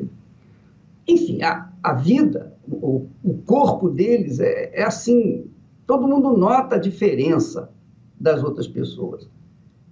[1.07, 5.45] Enfim, a, a vida, o, o corpo deles é, é assim,
[5.85, 7.69] todo mundo nota a diferença
[8.19, 9.27] das outras pessoas.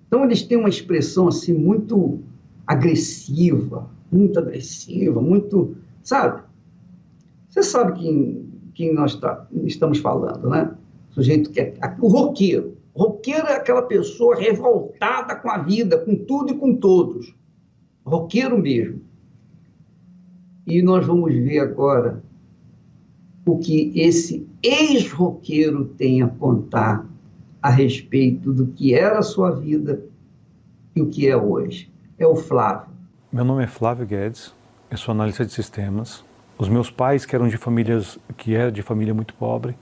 [0.07, 2.19] Então eles têm uma expressão assim muito
[2.65, 6.41] agressiva, muito agressiva, muito, sabe?
[7.49, 8.48] Você sabe quem,
[8.79, 10.73] quem nós tá, estamos falando, né?
[11.11, 12.77] O sujeito que é o roqueiro.
[12.93, 17.35] O roqueiro é aquela pessoa revoltada com a vida, com tudo e com todos.
[18.05, 19.01] Roqueiro mesmo.
[20.65, 22.23] E nós vamos ver agora
[23.45, 27.05] o que esse ex-roqueiro tem a contar
[27.61, 30.01] a respeito do que era a sua vida
[30.95, 31.91] e o que é hoje.
[32.17, 32.87] É o Flávio.
[33.29, 34.55] Meu nome é Flávio Guedes,
[34.89, 36.28] eu sou analista de sistemas.
[36.59, 39.77] Os meus pais, que eram de famílias, que era de família muito pobre,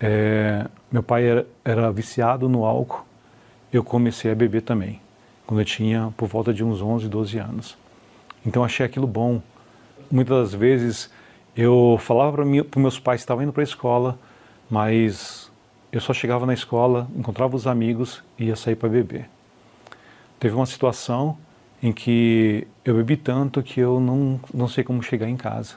[0.00, 3.06] é, meu pai era, era, viciado no álcool.
[3.72, 5.00] Eu comecei a beber também,
[5.46, 7.78] quando eu tinha por volta de uns 11, 12 anos.
[8.44, 9.40] Então achei aquilo bom.
[10.10, 11.08] Muitas das vezes
[11.56, 14.18] eu falava para os meus pais que estavam indo para a escola,
[14.68, 15.48] mas
[15.92, 19.30] eu só chegava na escola, encontrava os amigos e ia sair para beber.
[20.40, 21.38] Teve uma situação
[21.80, 25.76] em que eu bebi tanto que eu não, não sei como chegar em casa.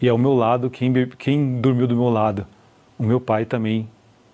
[0.00, 2.46] E ao meu lado, quem, quem dormiu do meu lado?
[2.98, 3.88] O meu pai também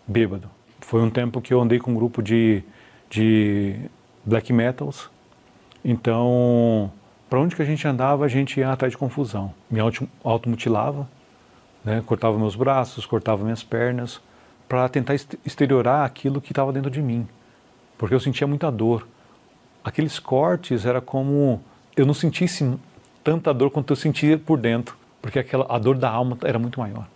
[0.06, 0.50] bêbado.
[0.80, 2.62] Foi um tempo que eu andei com um grupo de,
[3.08, 3.76] de
[4.24, 5.10] black metals.
[5.82, 6.92] Então,
[7.30, 9.54] para onde que a gente andava, a gente ia atrás de confusão.
[9.70, 9.80] Me
[10.22, 11.08] automutilava,
[11.82, 12.02] né?
[12.04, 14.20] cortava meus braços, cortava minhas pernas,
[14.68, 17.26] para tentar exteriorar aquilo que estava dentro de mim.
[17.96, 19.06] Porque eu sentia muita dor.
[19.82, 21.62] Aqueles cortes era como
[21.96, 22.78] eu não sentisse
[23.22, 26.78] tanta dor quanto eu sentia por dentro, porque aquela, a dor da alma era muito
[26.78, 27.08] maior.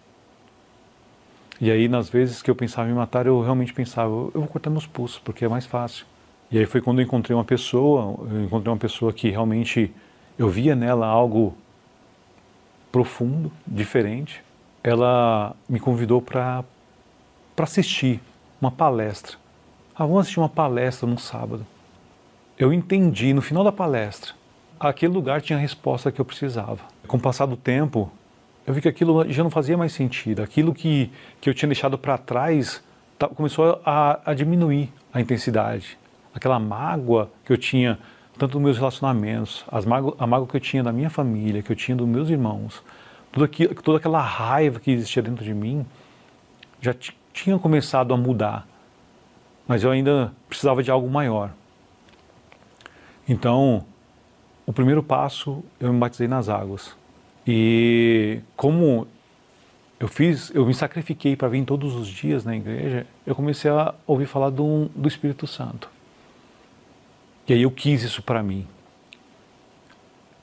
[1.60, 4.70] E aí, nas vezes que eu pensava em matar, eu realmente pensava, eu vou cortar
[4.70, 6.06] meus pulsos, porque é mais fácil.
[6.50, 9.92] E aí foi quando eu encontrei uma pessoa, eu encontrei uma pessoa que realmente
[10.38, 11.54] eu via nela algo
[12.90, 14.42] profundo, diferente.
[14.82, 16.64] Ela me convidou para
[17.58, 18.22] assistir
[18.58, 19.36] uma palestra.
[19.94, 21.66] Ah, vamos assistir uma palestra num sábado.
[22.58, 24.32] Eu entendi no final da palestra,
[24.80, 26.80] aquele lugar tinha a resposta que eu precisava.
[27.06, 28.10] Com o passar do tempo,
[28.66, 30.42] eu vi que aquilo já não fazia mais sentido.
[30.42, 31.10] Aquilo que,
[31.40, 32.82] que eu tinha deixado para trás
[33.18, 35.98] tá, começou a, a diminuir a intensidade.
[36.34, 37.98] Aquela mágoa que eu tinha,
[38.38, 39.84] tanto nos meus relacionamentos, as
[40.18, 42.82] a mágoa que eu tinha da minha família, que eu tinha dos meus irmãos,
[43.32, 45.84] tudo aquilo, toda aquela raiva que existia dentro de mim,
[46.80, 46.94] já
[47.32, 48.66] tinha começado a mudar.
[49.66, 51.50] Mas eu ainda precisava de algo maior.
[53.28, 53.84] Então,
[54.68, 56.94] o primeiro passo, eu me batizei nas águas.
[57.46, 59.08] E como
[59.98, 63.94] eu fiz, eu me sacrifiquei para vir todos os dias na igreja, eu comecei a
[64.06, 65.88] ouvir falar do, do Espírito Santo.
[67.48, 68.66] E aí eu quis isso para mim.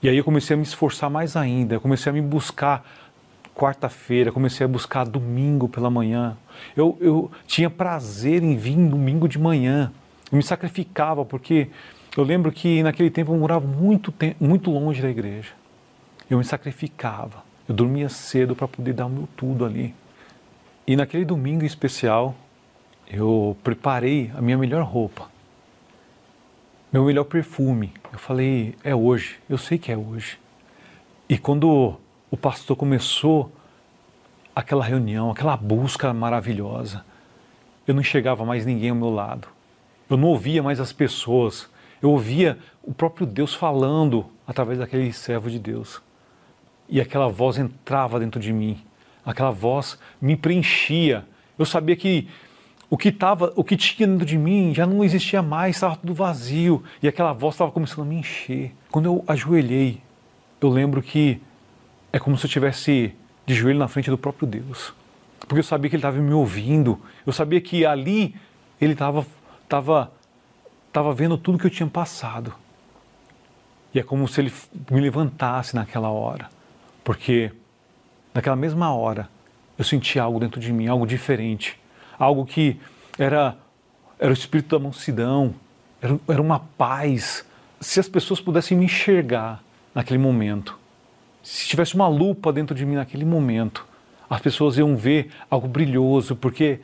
[0.01, 2.83] E aí eu comecei a me esforçar mais ainda, eu comecei a me buscar
[3.53, 6.35] quarta-feira, comecei a buscar domingo pela manhã.
[6.75, 9.93] Eu, eu tinha prazer em vir domingo de manhã.
[10.31, 11.69] Eu me sacrificava, porque
[12.15, 15.53] eu lembro que naquele tempo eu morava muito, muito longe da igreja.
[16.29, 17.43] Eu me sacrificava.
[17.67, 19.93] Eu dormia cedo para poder dar o meu tudo ali.
[20.87, 22.35] E naquele domingo especial,
[23.07, 25.29] eu preparei a minha melhor roupa,
[26.91, 27.91] meu melhor perfume.
[28.13, 30.39] Eu falei, é hoje, eu sei que é hoje.
[31.27, 31.97] E quando
[32.29, 33.51] o pastor começou
[34.55, 37.03] aquela reunião, aquela busca maravilhosa,
[37.87, 39.47] eu não enxergava mais ninguém ao meu lado.
[40.09, 41.69] Eu não ouvia mais as pessoas.
[42.05, 46.03] Eu ouvia o próprio Deus falando através daquele servo de Deus
[46.87, 48.79] e aquela voz entrava dentro de mim.
[49.25, 51.25] Aquela voz me preenchia.
[51.57, 52.27] Eu sabia que
[52.91, 56.13] o que tava, o que tinha dentro de mim já não existia mais, estava tudo
[56.13, 58.71] vazio e aquela voz estava começando a me encher.
[58.91, 59.99] Quando eu ajoelhei,
[60.61, 61.41] eu lembro que
[62.13, 63.15] é como se eu tivesse
[63.47, 64.93] de joelho na frente do próprio Deus,
[65.39, 67.01] porque eu sabia que Ele estava me ouvindo.
[67.25, 68.35] Eu sabia que ali
[68.79, 69.25] Ele estava
[69.67, 70.11] tava,
[70.95, 72.53] tava vendo tudo que eu tinha passado.
[73.93, 74.53] E é como se Ele
[74.89, 76.49] me levantasse naquela hora
[77.05, 77.51] porque
[78.33, 79.29] naquela mesma hora
[79.77, 81.79] eu senti algo dentro de mim, algo diferente,
[82.17, 82.77] algo que
[83.17, 83.55] era,
[84.19, 85.53] era o espírito da mansidão,
[86.01, 87.45] era, era uma paz.
[87.79, 90.77] Se as pessoas pudessem me enxergar naquele momento,
[91.43, 93.85] se tivesse uma lupa dentro de mim naquele momento,
[94.27, 96.79] as pessoas iam ver algo brilhoso, porque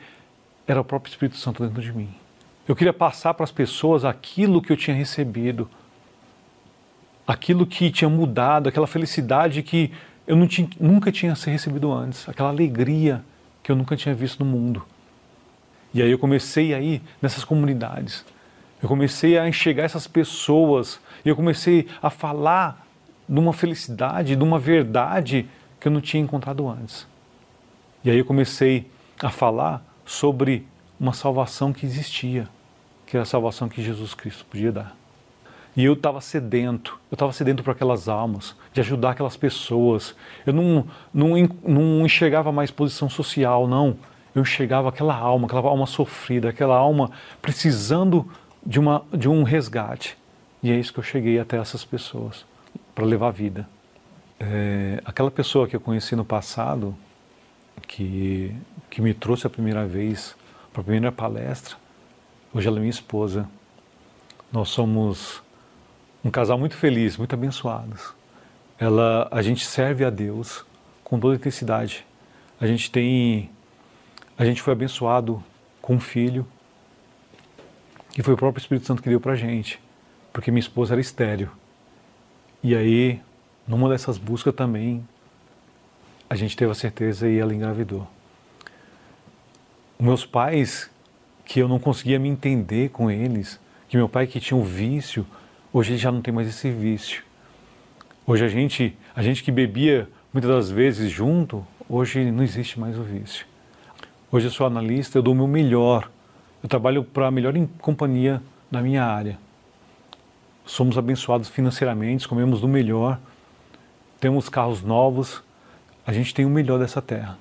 [0.66, 2.21] era o próprio Espírito Santo dentro de mim.
[2.66, 5.68] Eu queria passar para as pessoas aquilo que eu tinha recebido,
[7.26, 9.90] aquilo que tinha mudado, aquela felicidade que
[10.26, 13.24] eu tinha, nunca tinha recebido antes, aquela alegria
[13.62, 14.84] que eu nunca tinha visto no mundo.
[15.92, 18.24] E aí eu comecei a ir nessas comunidades,
[18.80, 22.86] eu comecei a enxergar essas pessoas, e eu comecei a falar
[23.28, 25.48] de uma felicidade, de uma verdade
[25.80, 27.06] que eu não tinha encontrado antes.
[28.04, 28.90] E aí eu comecei
[29.20, 30.66] a falar sobre
[31.02, 32.48] uma salvação que existia,
[33.04, 34.96] que era a salvação que Jesus Cristo podia dar.
[35.76, 40.14] E eu estava sedento, eu estava sedento para aquelas almas, de ajudar aquelas pessoas.
[40.46, 41.30] Eu não, não,
[41.64, 43.96] não enxergava mais posição social, não.
[44.32, 48.30] Eu enxergava aquela alma, aquela alma sofrida, aquela alma precisando
[48.64, 50.16] de, uma, de um resgate.
[50.62, 52.44] E é isso que eu cheguei até essas pessoas,
[52.94, 53.68] para levar vida.
[54.38, 56.94] É, aquela pessoa que eu conheci no passado,
[57.88, 58.54] que,
[58.88, 60.36] que me trouxe a primeira vez
[60.72, 61.76] para a primeira palestra,
[62.52, 63.48] hoje ela é minha esposa.
[64.50, 65.42] Nós somos
[66.24, 68.14] um casal muito feliz, muito abençoados.
[68.78, 70.64] Ela, a gente serve a Deus
[71.04, 72.06] com toda intensidade.
[72.60, 73.50] A gente tem,
[74.36, 75.42] a gente foi abençoado
[75.80, 76.46] com um filho
[78.10, 79.80] que foi o próprio Espírito Santo que deu para gente,
[80.32, 81.50] porque minha esposa era estéreo.
[82.62, 83.20] E aí,
[83.66, 85.06] numa dessas buscas também,
[86.28, 88.06] a gente teve a certeza e ela engravidou.
[90.02, 90.90] Meus pais,
[91.44, 95.24] que eu não conseguia me entender com eles, que meu pai que tinha um vício
[95.72, 97.22] Hoje já não tem mais esse vício.
[98.26, 102.98] Hoje a gente, a gente que bebia muitas das vezes junto, hoje não existe mais
[102.98, 103.46] o vício.
[104.32, 106.10] Hoje eu sou analista, eu dou o meu melhor.
[106.62, 108.42] Eu trabalho para a melhor companhia
[108.72, 109.38] na minha área.
[110.66, 113.20] Somos abençoados financeiramente, comemos do melhor,
[114.18, 115.44] temos carros novos,
[116.04, 117.38] a gente tem o melhor dessa terra.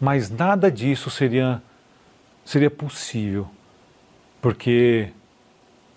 [0.00, 1.62] Mas nada disso seria
[2.44, 3.48] seria possível,
[4.40, 5.12] porque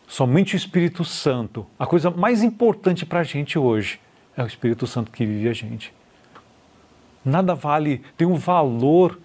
[0.10, 1.68] Somente o Espírito Santo.
[1.78, 4.00] A coisa mais importante para a gente hoje
[4.36, 5.94] é o Espírito Santo que vive a gente.
[7.24, 9.20] Nada vale, tem um valor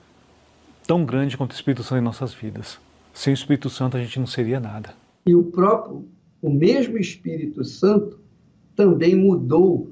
[0.86, 2.78] tão grande quanto o Espírito Santo em nossas vidas.
[3.14, 4.92] Sem o Espírito Santo a gente não seria nada.
[5.24, 6.06] E o próprio,
[6.42, 8.20] o mesmo Espírito Santo
[8.76, 9.90] também mudou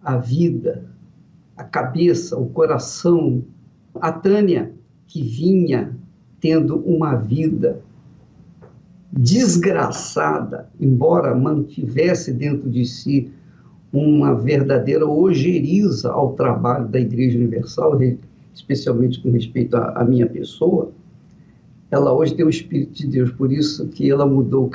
[0.00, 0.94] a vida,
[1.56, 3.42] a cabeça, o coração.
[3.94, 4.72] A Tânia,
[5.06, 5.96] que vinha
[6.40, 7.82] tendo uma vida
[9.12, 13.30] desgraçada, embora mantivesse dentro de si
[13.92, 17.98] uma verdadeira ojeriza ao trabalho da Igreja Universal,
[18.54, 20.92] especialmente com respeito à, minha pessoa,
[21.90, 24.70] ela hoje tem o Espírito de Deus, por isso que ela mudou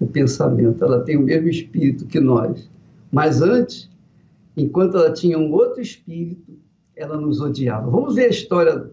[0.00, 2.68] o, pensamento, ela tem o mesmo Espírito que nós.
[3.12, 3.88] Mas antes,
[4.56, 6.52] enquanto ela tinha um outro Espírito,
[6.98, 7.88] ela nos odiava.
[7.88, 8.90] Vamos ver a história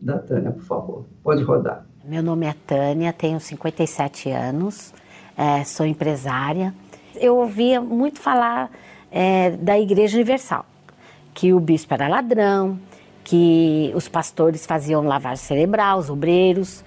[0.00, 1.04] da Tânia, por favor.
[1.22, 1.86] Pode rodar.
[2.02, 4.94] Meu nome é Tânia, tenho 57 anos,
[5.36, 6.74] é, sou empresária.
[7.14, 8.70] Eu ouvia muito falar
[9.10, 10.64] é, da Igreja Universal,
[11.34, 12.78] que o bispo era ladrão,
[13.22, 16.82] que os pastores faziam lavagem cerebral, os obreiros,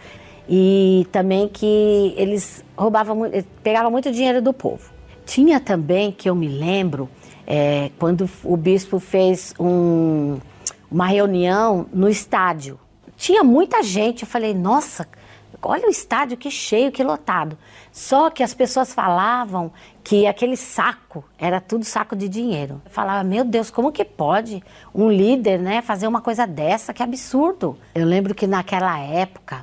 [0.49, 3.29] e também que eles roubavam,
[3.63, 4.91] pegavam muito dinheiro do povo.
[5.25, 7.09] Tinha também, que eu me lembro,
[7.47, 10.37] é, quando o bispo fez um,
[10.91, 12.77] uma reunião no estádio.
[13.15, 15.07] Tinha muita gente, eu falei, nossa,
[15.61, 17.57] olha o estádio que cheio, que lotado.
[17.91, 19.71] Só que as pessoas falavam
[20.03, 22.81] que aquele saco era tudo saco de dinheiro.
[22.85, 24.61] Eu falava, meu Deus, como que pode
[24.93, 26.93] um líder, né, fazer uma coisa dessa?
[26.93, 27.77] Que absurdo.
[27.95, 29.61] Eu lembro que naquela época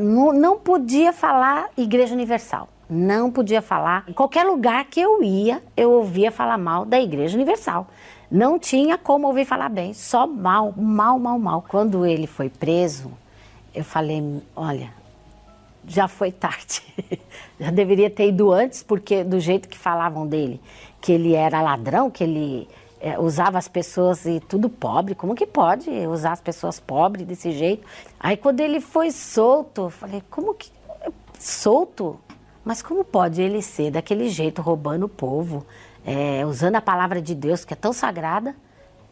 [0.00, 2.68] não, não podia falar Igreja Universal.
[2.88, 4.04] Não podia falar.
[4.08, 7.86] Em qualquer lugar que eu ia, eu ouvia falar mal da Igreja Universal.
[8.30, 11.64] Não tinha como ouvir falar bem, só mal, mal, mal, mal.
[11.66, 13.10] Quando ele foi preso,
[13.74, 14.90] eu falei: olha,
[15.86, 16.82] já foi tarde.
[17.60, 20.60] já deveria ter ido antes, porque do jeito que falavam dele,
[21.00, 22.68] que ele era ladrão, que ele
[23.00, 27.52] é, usava as pessoas e tudo pobre, como que pode usar as pessoas pobres desse
[27.52, 27.86] jeito?
[28.18, 30.72] Aí quando ele foi solto, eu falei, como que.
[31.38, 32.18] Solto?
[32.64, 35.66] Mas como pode ele ser daquele jeito, roubando o povo,
[36.04, 38.54] é, usando a palavra de Deus, que é tão sagrada,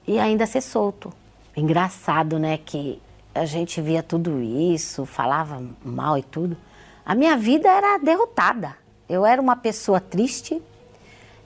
[0.06, 1.12] e ainda ser solto?
[1.56, 3.00] Engraçado, né, que
[3.34, 6.56] a gente via tudo isso, falava mal e tudo,
[7.04, 8.76] a minha vida era derrotada.
[9.08, 10.62] Eu era uma pessoa triste,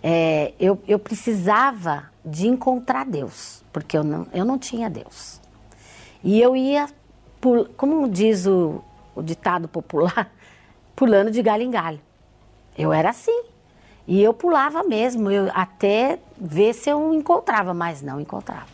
[0.02, 5.40] é, eu, eu precisava de encontrar Deus, porque eu não, eu não tinha Deus.
[6.22, 6.88] E eu ia,
[7.76, 8.82] como diz o,
[9.14, 10.30] o ditado popular,
[10.96, 12.00] pulando de galho em galho.
[12.76, 13.44] Eu era assim.
[14.08, 18.68] E eu pulava mesmo, eu até ver se eu encontrava, mas não encontrava.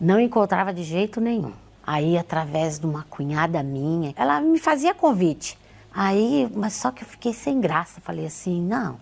[0.00, 1.52] Não encontrava de jeito nenhum.
[1.86, 5.58] Aí, através de uma cunhada minha, ela me fazia convite.
[5.92, 8.00] Aí, mas só que eu fiquei sem graça.
[8.00, 8.98] Falei assim: não,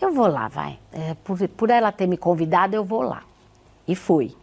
[0.00, 0.78] eu vou lá, vai.
[0.92, 3.22] É, por, por ela ter me convidado, eu vou lá.
[3.86, 4.36] E fui.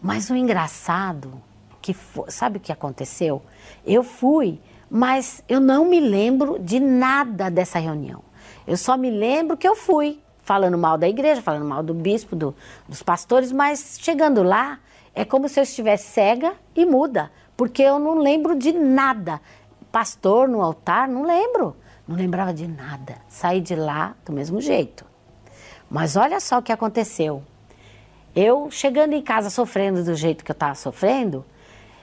[0.00, 1.40] Mas o engraçado,
[1.80, 3.40] que foi, sabe o que aconteceu?
[3.86, 4.60] Eu fui,
[4.94, 8.22] mas eu não me lembro de nada dessa reunião.
[8.66, 12.36] Eu só me lembro que eu fui, falando mal da igreja, falando mal do bispo,
[12.36, 12.54] do,
[12.86, 14.78] dos pastores, mas chegando lá,
[15.14, 19.40] é como se eu estivesse cega e muda, porque eu não lembro de nada.
[19.90, 21.74] Pastor no altar, não lembro.
[22.06, 23.16] Não lembrava de nada.
[23.30, 25.06] Saí de lá do mesmo jeito.
[25.90, 27.42] Mas olha só o que aconteceu.
[28.36, 31.46] Eu, chegando em casa sofrendo do jeito que eu estava sofrendo,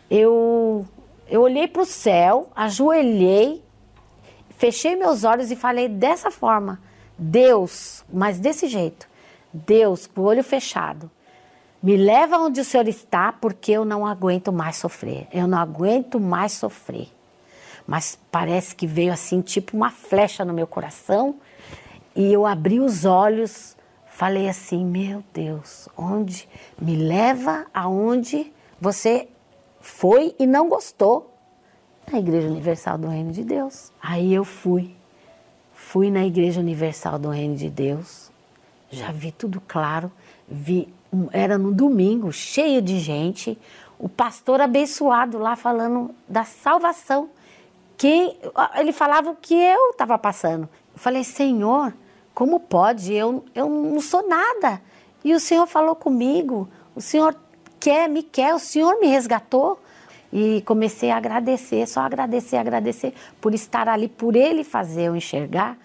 [0.09, 0.87] eu,
[1.30, 3.63] eu olhei para o céu, ajoelhei,
[4.57, 6.82] fechei meus olhos e falei dessa forma:
[7.17, 9.07] Deus, mas desse jeito,
[9.53, 11.09] Deus, com o olho fechado,
[11.82, 15.27] me leva onde o Senhor está, porque eu não aguento mais sofrer.
[15.32, 17.07] Eu não aguento mais sofrer.
[17.88, 21.36] Mas parece que veio assim, tipo uma flecha no meu coração.
[22.15, 23.77] E eu abri os olhos,
[24.07, 26.47] falei assim: Meu Deus, onde
[26.80, 29.27] me leva aonde você
[29.89, 31.33] foi e não gostou?
[32.11, 33.91] Na Igreja Universal do Reino de Deus.
[34.01, 34.95] Aí eu fui.
[35.73, 38.31] Fui na Igreja Universal do Reino de Deus.
[38.89, 40.11] Já vi tudo claro.
[40.47, 40.87] Vi
[41.31, 43.57] era no domingo, cheio de gente,
[43.97, 47.29] o pastor abençoado lá falando da salvação.
[48.77, 50.69] Ele falava o que eu estava passando.
[50.93, 51.93] Eu falei, Senhor,
[52.33, 53.13] como pode?
[53.13, 54.81] Eu, eu não sou nada.
[55.23, 57.35] E o Senhor falou comigo, o Senhor
[57.80, 59.80] quer, me quer, o Senhor me resgatou.
[60.32, 65.75] E comecei a agradecer, só agradecer, agradecer por estar ali, por Ele fazer eu enxergar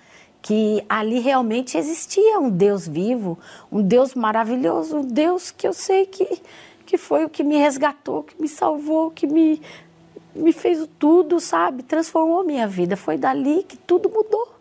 [0.45, 3.39] que ali realmente existia um Deus vivo,
[3.73, 6.39] um Deus maravilhoso, um Deus que eu sei que,
[6.85, 9.63] que foi o que me resgatou, que me salvou, que me,
[10.35, 11.83] me fez tudo, sabe?
[11.83, 12.95] Transformou minha vida.
[12.95, 14.55] Foi dali que tudo mudou.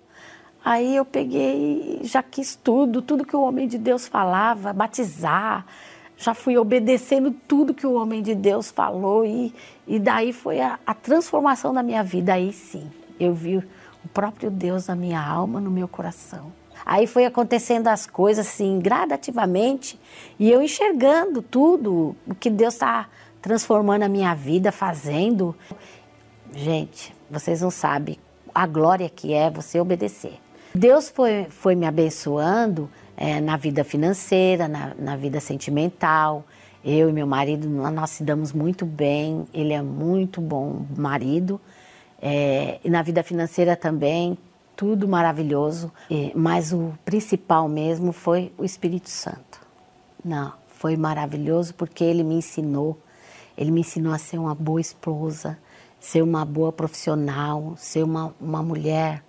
[0.64, 5.66] Aí eu peguei, já quis tudo, tudo que o homem de Deus falava, batizar,
[6.24, 9.54] já fui obedecendo tudo que o homem de Deus falou e,
[9.86, 12.34] e daí foi a, a transformação da minha vida.
[12.34, 16.52] Aí sim, eu vi o próprio Deus na minha alma, no meu coração.
[16.86, 20.00] Aí foi acontecendo as coisas assim, gradativamente,
[20.38, 23.08] e eu enxergando tudo, o que Deus está
[23.42, 25.56] transformando a minha vida, fazendo.
[26.54, 28.18] Gente, vocês não sabem
[28.54, 30.40] a glória que é você obedecer.
[30.76, 36.46] Deus foi, foi me abençoando é, na vida financeira, na, na vida sentimental.
[36.84, 41.60] Eu e meu marido, nós se damos muito bem, ele é muito bom marido.
[42.22, 44.38] É, e na vida financeira também,
[44.76, 45.92] tudo maravilhoso.
[46.36, 49.62] Mas o principal mesmo foi o Espírito Santo.
[50.24, 52.98] Não, foi maravilhoso porque ele me ensinou.
[53.58, 55.58] Ele me ensinou a ser uma boa esposa,
[56.00, 59.24] ser uma boa profissional, ser uma, uma mulher,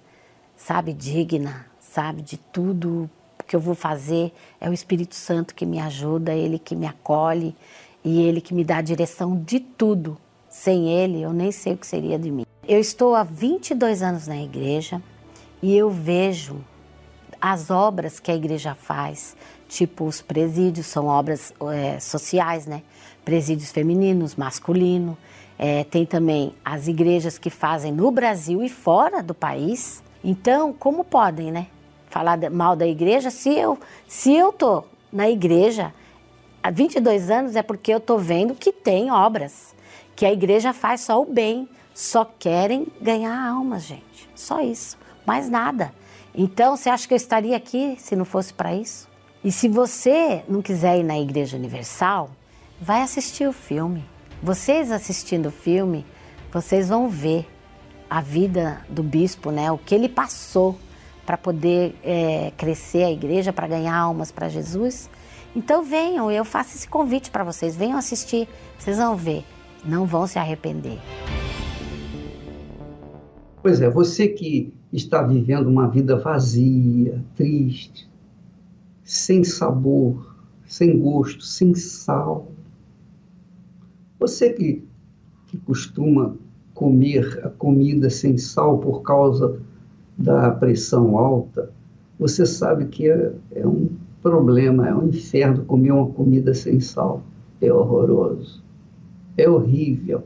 [0.57, 3.09] sabe, digna, sabe, de tudo
[3.47, 4.32] que eu vou fazer.
[4.61, 7.55] É o Espírito Santo que me ajuda, ele que me acolhe
[8.05, 10.16] e ele que me dá a direção de tudo.
[10.49, 12.45] Sem ele, eu nem sei o que seria de mim.
[12.66, 15.03] Eu estou há 22 anos na igreja
[15.61, 16.64] e eu vejo
[17.40, 19.36] as obras que a igreja faz,
[19.68, 22.82] tipo os presídios, são obras é, sociais, né?
[23.24, 25.18] Presídios femininos, masculino.
[25.59, 30.03] É, tem também as igrejas que fazem no Brasil e fora do país.
[30.22, 31.66] Então, como podem, né?
[32.14, 35.92] Falar mal da igreja se eu se eu tô na igreja
[36.62, 39.74] há 22 anos é porque eu tô vendo que tem obras,
[40.14, 44.30] que a igreja faz só o bem, só querem ganhar almas, gente.
[44.32, 44.96] Só isso
[45.26, 45.92] mais nada.
[46.32, 49.08] Então, você acha que eu estaria aqui se não fosse para isso?
[49.42, 52.30] E se você não quiser ir na Igreja Universal,
[52.80, 54.04] vai assistir o filme.
[54.40, 56.06] Vocês assistindo o filme,
[56.52, 57.44] vocês vão ver
[58.08, 59.72] a vida do bispo, né?
[59.72, 60.78] O que ele passou
[61.25, 65.09] para poder é, crescer a igreja, para ganhar almas para Jesus.
[65.57, 68.49] Então venham, eu faço esse convite para vocês, venham assistir,
[68.79, 69.45] vocês vão ver,
[69.85, 70.99] não vão se arrepender.
[73.62, 78.09] Pois é, você que está vivendo uma vida vazia, triste,
[79.03, 80.35] sem sabor,
[80.66, 82.49] sem gosto, sem sal.
[84.18, 84.85] Você que,
[85.47, 86.37] que costuma
[86.72, 89.61] comer a comida sem sal por causa
[90.16, 91.70] da pressão alta,
[92.18, 93.88] você sabe que é, é um
[94.22, 97.22] problema, é um inferno comer uma comida sem sal.
[97.60, 98.62] É horroroso,
[99.36, 100.24] é horrível.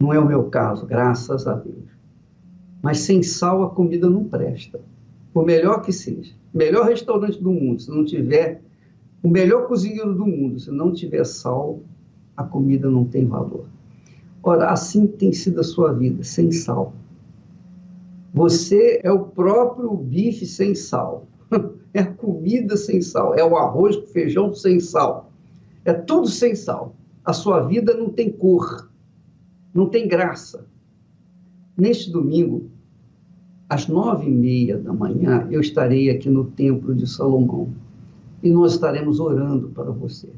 [0.00, 1.84] Não é o meu caso, graças a Deus.
[2.82, 4.80] Mas sem sal a comida não presta.
[5.32, 6.34] Por melhor que seja.
[6.52, 8.62] Melhor restaurante do mundo, se não tiver.
[9.22, 11.80] O melhor cozinheiro do mundo, se não tiver sal,
[12.36, 13.64] a comida não tem valor.
[14.42, 16.92] Ora, assim tem sido a sua vida, sem sal.
[18.34, 21.26] Você é o próprio bife sem sal.
[21.96, 23.36] É a comida sem sal.
[23.36, 25.30] É o arroz com feijão sem sal.
[25.84, 26.92] É tudo sem sal.
[27.24, 28.88] A sua vida não tem cor
[29.74, 30.64] não tem graça.
[31.76, 32.70] Neste domingo,
[33.68, 37.68] às nove e meia da manhã, eu estarei aqui no Templo de Salomão
[38.42, 40.28] e nós estaremos orando para você.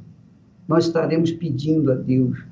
[0.66, 2.42] Nós estaremos pedindo a Deus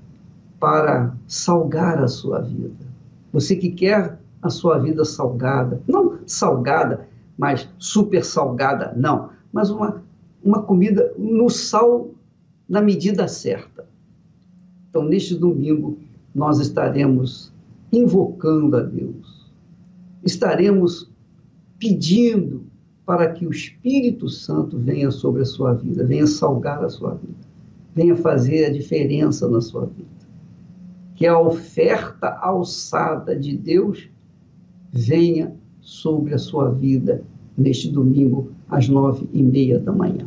[0.61, 2.84] para salgar a sua vida.
[3.32, 10.03] Você que quer a sua vida salgada, não salgada, mas super salgada, não, mas uma,
[10.45, 12.11] uma comida no sal
[12.68, 13.86] na medida certa.
[14.90, 15.99] Então, neste domingo,
[16.34, 17.51] nós estaremos
[17.90, 19.51] invocando a Deus,
[20.22, 21.11] estaremos
[21.78, 22.64] pedindo
[23.07, 27.47] para que o Espírito Santo venha sobre a sua vida, venha salgar a sua vida,
[27.95, 30.14] venha fazer a diferença na sua vida.
[31.14, 34.09] Que a oferta alçada de Deus
[34.95, 37.22] venha sobre a sua vida
[37.59, 40.26] neste domingo às nove e meia da manhã.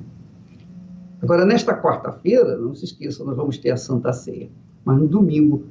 [1.22, 4.50] Agora, nesta quarta-feira, não se esqueça, nós vamos ter a Santa Ceia,
[4.84, 5.64] mas no domingo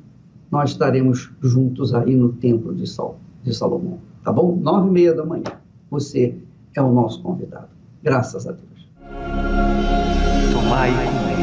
[0.51, 3.99] nós estaremos juntos aí no Templo de, Sal, de Salomão.
[4.25, 4.57] Tá bom?
[4.57, 5.61] Nove e meia da manhã.
[5.91, 6.35] Você
[6.75, 7.69] é o nosso convidado.
[8.03, 8.89] Graças a Deus.
[10.53, 11.37] Tomai e comei.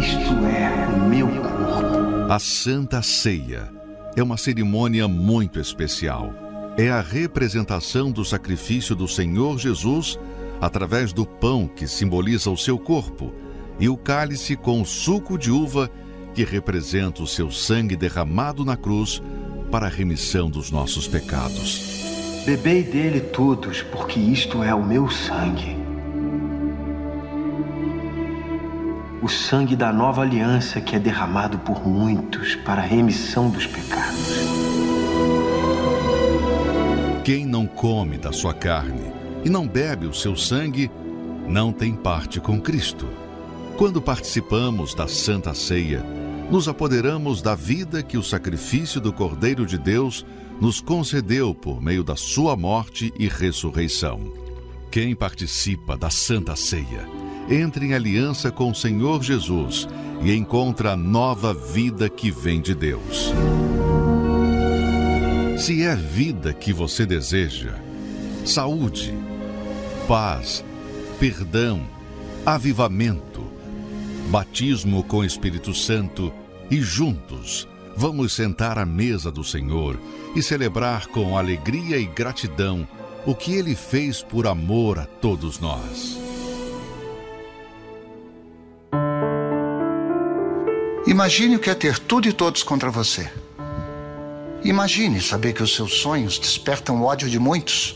[0.00, 2.32] Isto é o meu corpo.
[2.32, 3.79] A Santa Ceia
[4.20, 6.34] é uma cerimônia muito especial.
[6.76, 10.18] É a representação do sacrifício do Senhor Jesus
[10.60, 13.32] através do pão que simboliza o seu corpo
[13.78, 15.90] e o cálice com o suco de uva
[16.34, 19.22] que representa o seu sangue derramado na cruz
[19.70, 22.44] para a remissão dos nossos pecados.
[22.44, 25.79] Bebei dele todos, porque isto é o meu sangue.
[29.22, 34.40] O sangue da nova aliança que é derramado por muitos para a remissão dos pecados.
[37.22, 39.12] Quem não come da sua carne
[39.44, 40.90] e não bebe o seu sangue,
[41.46, 43.06] não tem parte com Cristo.
[43.76, 46.02] Quando participamos da Santa Ceia,
[46.50, 50.24] nos apoderamos da vida que o sacrifício do Cordeiro de Deus
[50.58, 54.32] nos concedeu por meio da sua morte e ressurreição.
[54.90, 57.19] Quem participa da Santa Ceia
[57.50, 59.88] entra em aliança com o Senhor Jesus
[60.22, 63.32] e encontra a nova vida que vem de Deus.
[65.58, 67.74] Se é vida que você deseja,
[68.44, 69.12] saúde,
[70.06, 70.64] paz,
[71.18, 71.82] perdão,
[72.46, 73.42] avivamento,
[74.30, 76.32] batismo com o Espírito Santo
[76.70, 79.98] e juntos vamos sentar à mesa do Senhor
[80.34, 82.86] e celebrar com alegria e gratidão
[83.26, 86.29] o que ele fez por amor a todos nós.
[91.20, 93.30] Imagine o que é ter tudo e todos contra você.
[94.64, 97.94] Imagine saber que os seus sonhos despertam o ódio de muitos,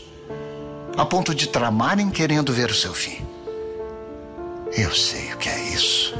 [0.95, 3.25] a ponto de tramarem querendo ver o seu fim.
[4.71, 6.13] Eu sei o que é isso.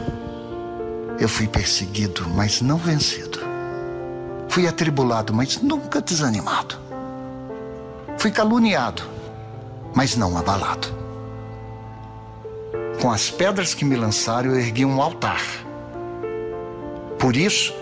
[1.19, 3.39] Eu fui perseguido, mas não vencido.
[4.49, 6.75] Fui atribulado, mas nunca desanimado.
[8.17, 9.03] Fui caluniado,
[9.93, 10.87] mas não abalado.
[12.99, 15.64] Com as pedras que me lançaram, eu ergui um altar.
[17.19, 17.73] Por isso,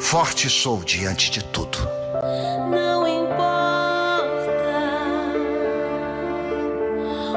[0.00, 1.78] forte sou diante de tudo.
[2.70, 3.30] Não importa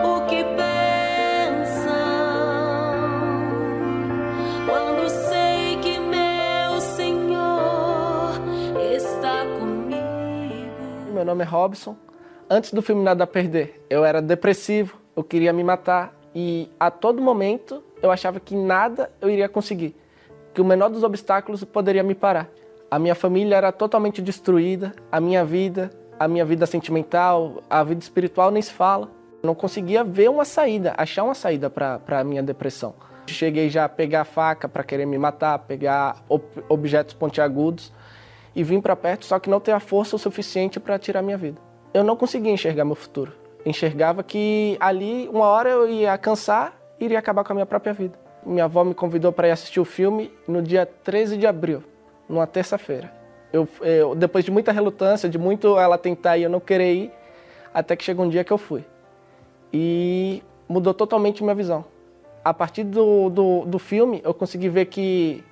[0.04, 1.94] o que pensam
[4.68, 8.42] quando sei que meu Senhor
[8.96, 11.14] está comigo.
[11.14, 11.96] Meu nome é Robson.
[12.50, 16.90] Antes do filme Nada a Perder, eu era depressivo, eu queria me matar e a
[16.90, 19.96] todo momento eu achava que nada eu iria conseguir,
[20.54, 22.50] que o menor dos obstáculos poderia me parar.
[22.90, 25.90] A minha família era totalmente destruída, a minha vida,
[26.20, 29.10] a minha vida sentimental, a vida espiritual nem se fala.
[29.42, 32.94] Não conseguia ver uma saída, achar uma saída para a minha depressão.
[33.26, 37.92] Cheguei já a pegar faca para querer me matar, pegar ob objetos pontiagudos
[38.56, 41.38] e vim para perto, só que não ter a força o suficiente para tirar minha
[41.38, 41.60] vida.
[41.94, 43.34] Eu não conseguia enxergar meu futuro.
[43.66, 47.94] Enxergava que ali, uma hora eu ia cansar e iria acabar com a minha própria
[47.94, 48.23] vida.
[48.46, 51.84] Minha avó me convidou para ir assistir o filme no dia 13 de abril,
[52.28, 53.12] numa terça-feira.
[53.52, 57.12] Eu, eu, depois de muita relutância, de muito ela tentar e eu não querer ir,
[57.74, 58.84] até que chegou um dia que eu fui.
[59.72, 61.86] E mudou totalmente minha visão.
[62.44, 65.44] A partir do, do, do filme, eu consegui ver que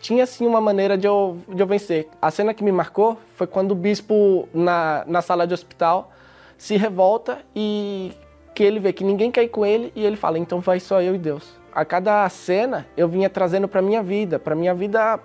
[0.00, 2.08] tinha sim uma maneira de eu, de eu vencer.
[2.20, 6.10] A cena que me marcou foi quando o bispo, na, na sala de hospital,
[6.58, 8.12] se revolta e
[8.54, 11.00] que ele vê que ninguém quer ir com ele e ele fala: então vai só
[11.00, 11.63] eu e Deus.
[11.74, 15.18] A cada cena eu vinha trazendo para minha vida, para minha vida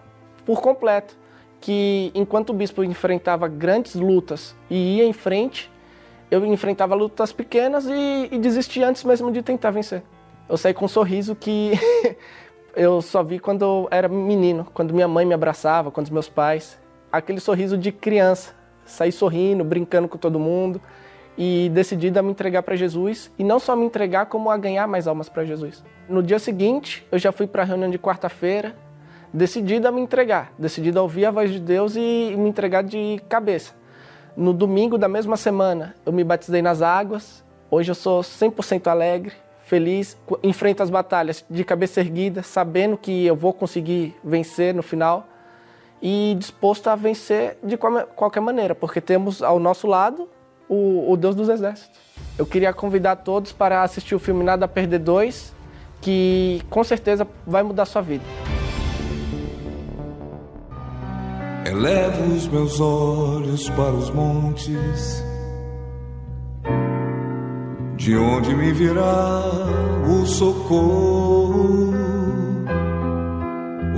[0.44, 1.16] por completo,
[1.62, 5.72] que enquanto o bispo enfrentava grandes lutas e ia em frente,
[6.32, 10.02] eu enfrentava lutas pequenas e, e desistia antes mesmo de tentar vencer.
[10.50, 11.74] Eu saí com um sorriso que
[12.76, 16.80] eu só vi quando eu era menino, quando minha mãe me abraçava, quando meus pais.
[17.12, 20.82] Aquele sorriso de criança, sair sorrindo, brincando com todo mundo
[21.42, 24.86] e decidida a me entregar para Jesus e não só me entregar, como a ganhar
[24.90, 25.82] mais almas para Jesus.
[26.10, 28.76] No dia seguinte, eu já fui para a reunião de quarta-feira,
[29.34, 33.22] decidida a me entregar, decidida a ouvir a voz de Deus e me entregar de
[33.30, 33.74] cabeça.
[34.36, 37.42] No domingo da mesma semana, eu me batizei nas águas.
[37.72, 39.32] Hoje eu sou 100% alegre,
[39.64, 45.26] feliz, enfrento as batalhas de cabeça erguida, sabendo que eu vou conseguir vencer no final
[46.02, 50.28] e disposto a vencer de qualquer maneira, porque temos ao nosso lado
[50.70, 52.00] o, o Deus dos Exércitos.
[52.38, 55.54] Eu queria convidar todos para assistir o filme Nada a Perder 2,
[56.00, 58.24] que com certeza vai mudar sua vida.
[61.66, 65.24] Elevo os meus olhos para os montes,
[67.96, 69.44] de onde me virá
[70.08, 71.94] o socorro.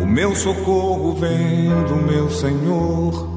[0.01, 3.30] O meu socorro vem do meu Senhor,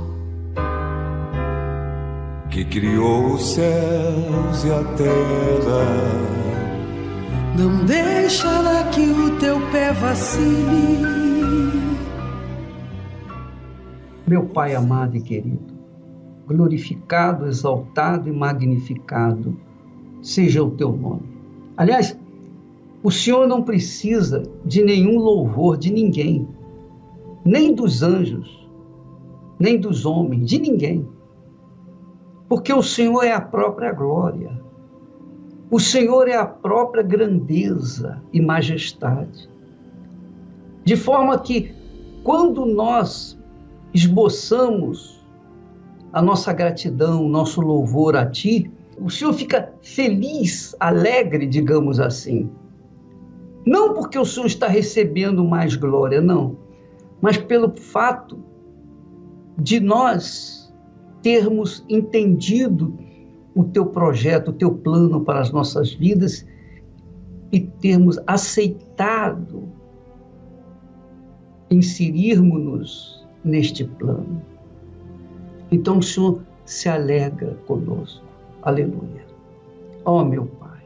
[2.54, 5.84] que criou os céus e a terra.
[7.58, 11.02] Não deixará que o teu pé vacile.
[14.24, 15.74] Meu Pai amado e querido,
[16.46, 19.56] glorificado, exaltado e magnificado
[20.22, 21.22] seja o teu nome.
[21.76, 22.16] Aliás,
[23.02, 26.46] o Senhor não precisa de nenhum louvor de ninguém,
[27.44, 28.64] nem dos anjos,
[29.58, 31.13] nem dos homens, de ninguém.
[32.48, 34.60] Porque o Senhor é a própria glória.
[35.70, 39.48] O Senhor é a própria grandeza e majestade.
[40.84, 41.74] De forma que,
[42.22, 43.38] quando nós
[43.92, 45.24] esboçamos
[46.12, 48.70] a nossa gratidão, o nosso louvor a Ti,
[49.00, 52.50] o Senhor fica feliz, alegre, digamos assim.
[53.66, 56.56] Não porque o Senhor está recebendo mais glória, não,
[57.20, 58.38] mas pelo fato
[59.58, 60.63] de nós
[61.24, 62.98] termos entendido
[63.54, 66.46] o teu projeto, o teu plano para as nossas vidas
[67.50, 69.66] e termos aceitado
[71.70, 74.42] inserirmos-nos neste plano.
[75.72, 78.22] Então o Senhor se alegra conosco.
[78.60, 79.24] Aleluia.
[80.04, 80.82] Ó oh, meu Pai,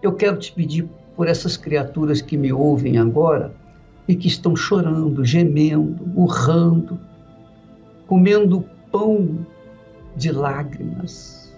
[0.00, 3.52] eu quero te pedir por essas criaturas que me ouvem agora
[4.06, 7.00] e que estão chorando, gemendo, urrando,
[8.06, 9.46] comendo pão
[10.16, 11.54] de lágrimas,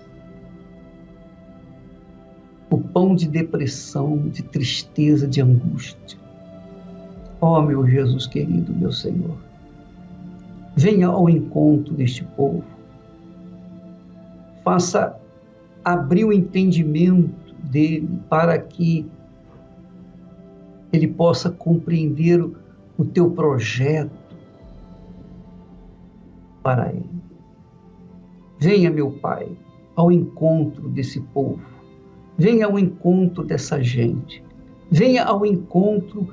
[2.70, 6.18] o pão de depressão, de tristeza, de angústia.
[7.41, 9.37] Ó oh, meu Jesus querido, meu Senhor,
[10.76, 12.64] venha ao encontro deste povo,
[14.62, 15.16] faça
[15.85, 19.07] abrir o entendimento dele para que
[20.93, 22.43] ele possa compreender
[22.99, 24.19] o teu projeto
[26.62, 27.20] para ele.
[28.58, 29.48] Venha, meu Pai,
[29.96, 31.61] ao encontro desse povo,
[32.36, 34.42] venha ao encontro dessa gente,
[34.90, 36.28] venha ao encontro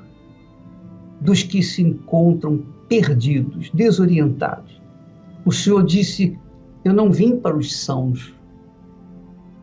[1.20, 4.80] dos que se encontram perdidos, desorientados.
[5.44, 6.38] O Senhor disse:
[6.84, 8.34] Eu não vim para os sãos,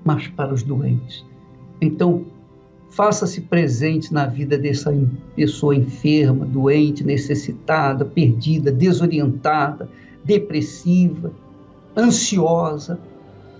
[0.04, 1.26] mas para os doentes.
[1.82, 2.26] Então,
[2.90, 4.94] faça-se presente na vida dessa
[5.36, 9.90] pessoa enferma, doente, necessitada, perdida, desorientada,
[10.26, 11.32] depressiva,
[11.96, 13.00] ansiosa,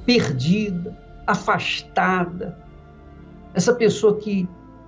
[0.06, 2.58] perdida, afastada.
[3.54, 4.48] Essa pessoa que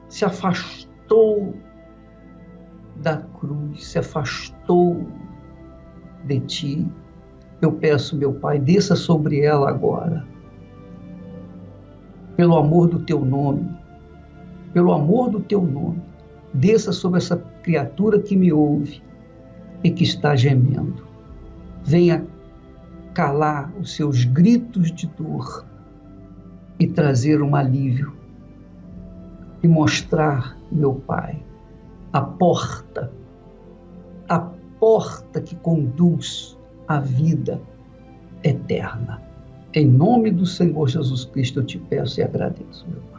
[0.10, 1.56] se afastou
[2.98, 5.08] da cruz, se afastou
[6.26, 6.88] de ti.
[7.62, 10.28] Eu peço, meu Pai, desça sobre ela agora
[12.38, 13.68] pelo amor do teu nome,
[14.72, 16.00] pelo amor do teu nome,
[16.54, 19.02] desça sobre essa criatura que me ouve
[19.84, 21.07] e que está gemendo.
[21.88, 22.28] Venha
[23.14, 25.66] calar os seus gritos de dor
[26.78, 28.14] e trazer um alívio
[29.64, 31.42] e mostrar, meu Pai,
[32.12, 33.10] a porta,
[34.28, 34.38] a
[34.82, 36.60] porta que conduz
[36.90, 37.62] à vida
[38.44, 39.22] eterna.
[39.74, 43.17] Em nome do Senhor Jesus Cristo eu te peço e agradeço, meu Pai.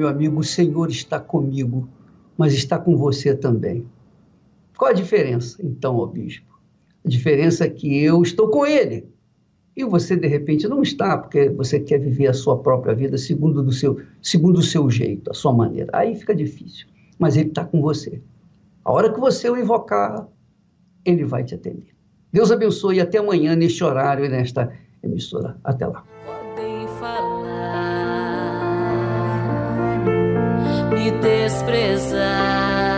[0.00, 1.86] Meu amigo, o Senhor está comigo,
[2.38, 3.84] mas está com você também.
[4.78, 6.58] Qual a diferença, então, ó bispo?
[7.04, 9.06] A diferença é que eu estou com ele.
[9.76, 13.62] E você, de repente, não está, porque você quer viver a sua própria vida segundo,
[13.62, 15.90] do seu, segundo o seu jeito, a sua maneira.
[15.92, 16.86] Aí fica difícil.
[17.18, 18.22] Mas ele está com você.
[18.82, 20.26] A hora que você o invocar,
[21.04, 21.94] ele vai te atender.
[22.32, 24.72] Deus abençoe e até amanhã, neste horário e nesta
[25.02, 25.58] emissora.
[25.62, 26.04] Até lá.
[31.00, 32.89] Me desprezar.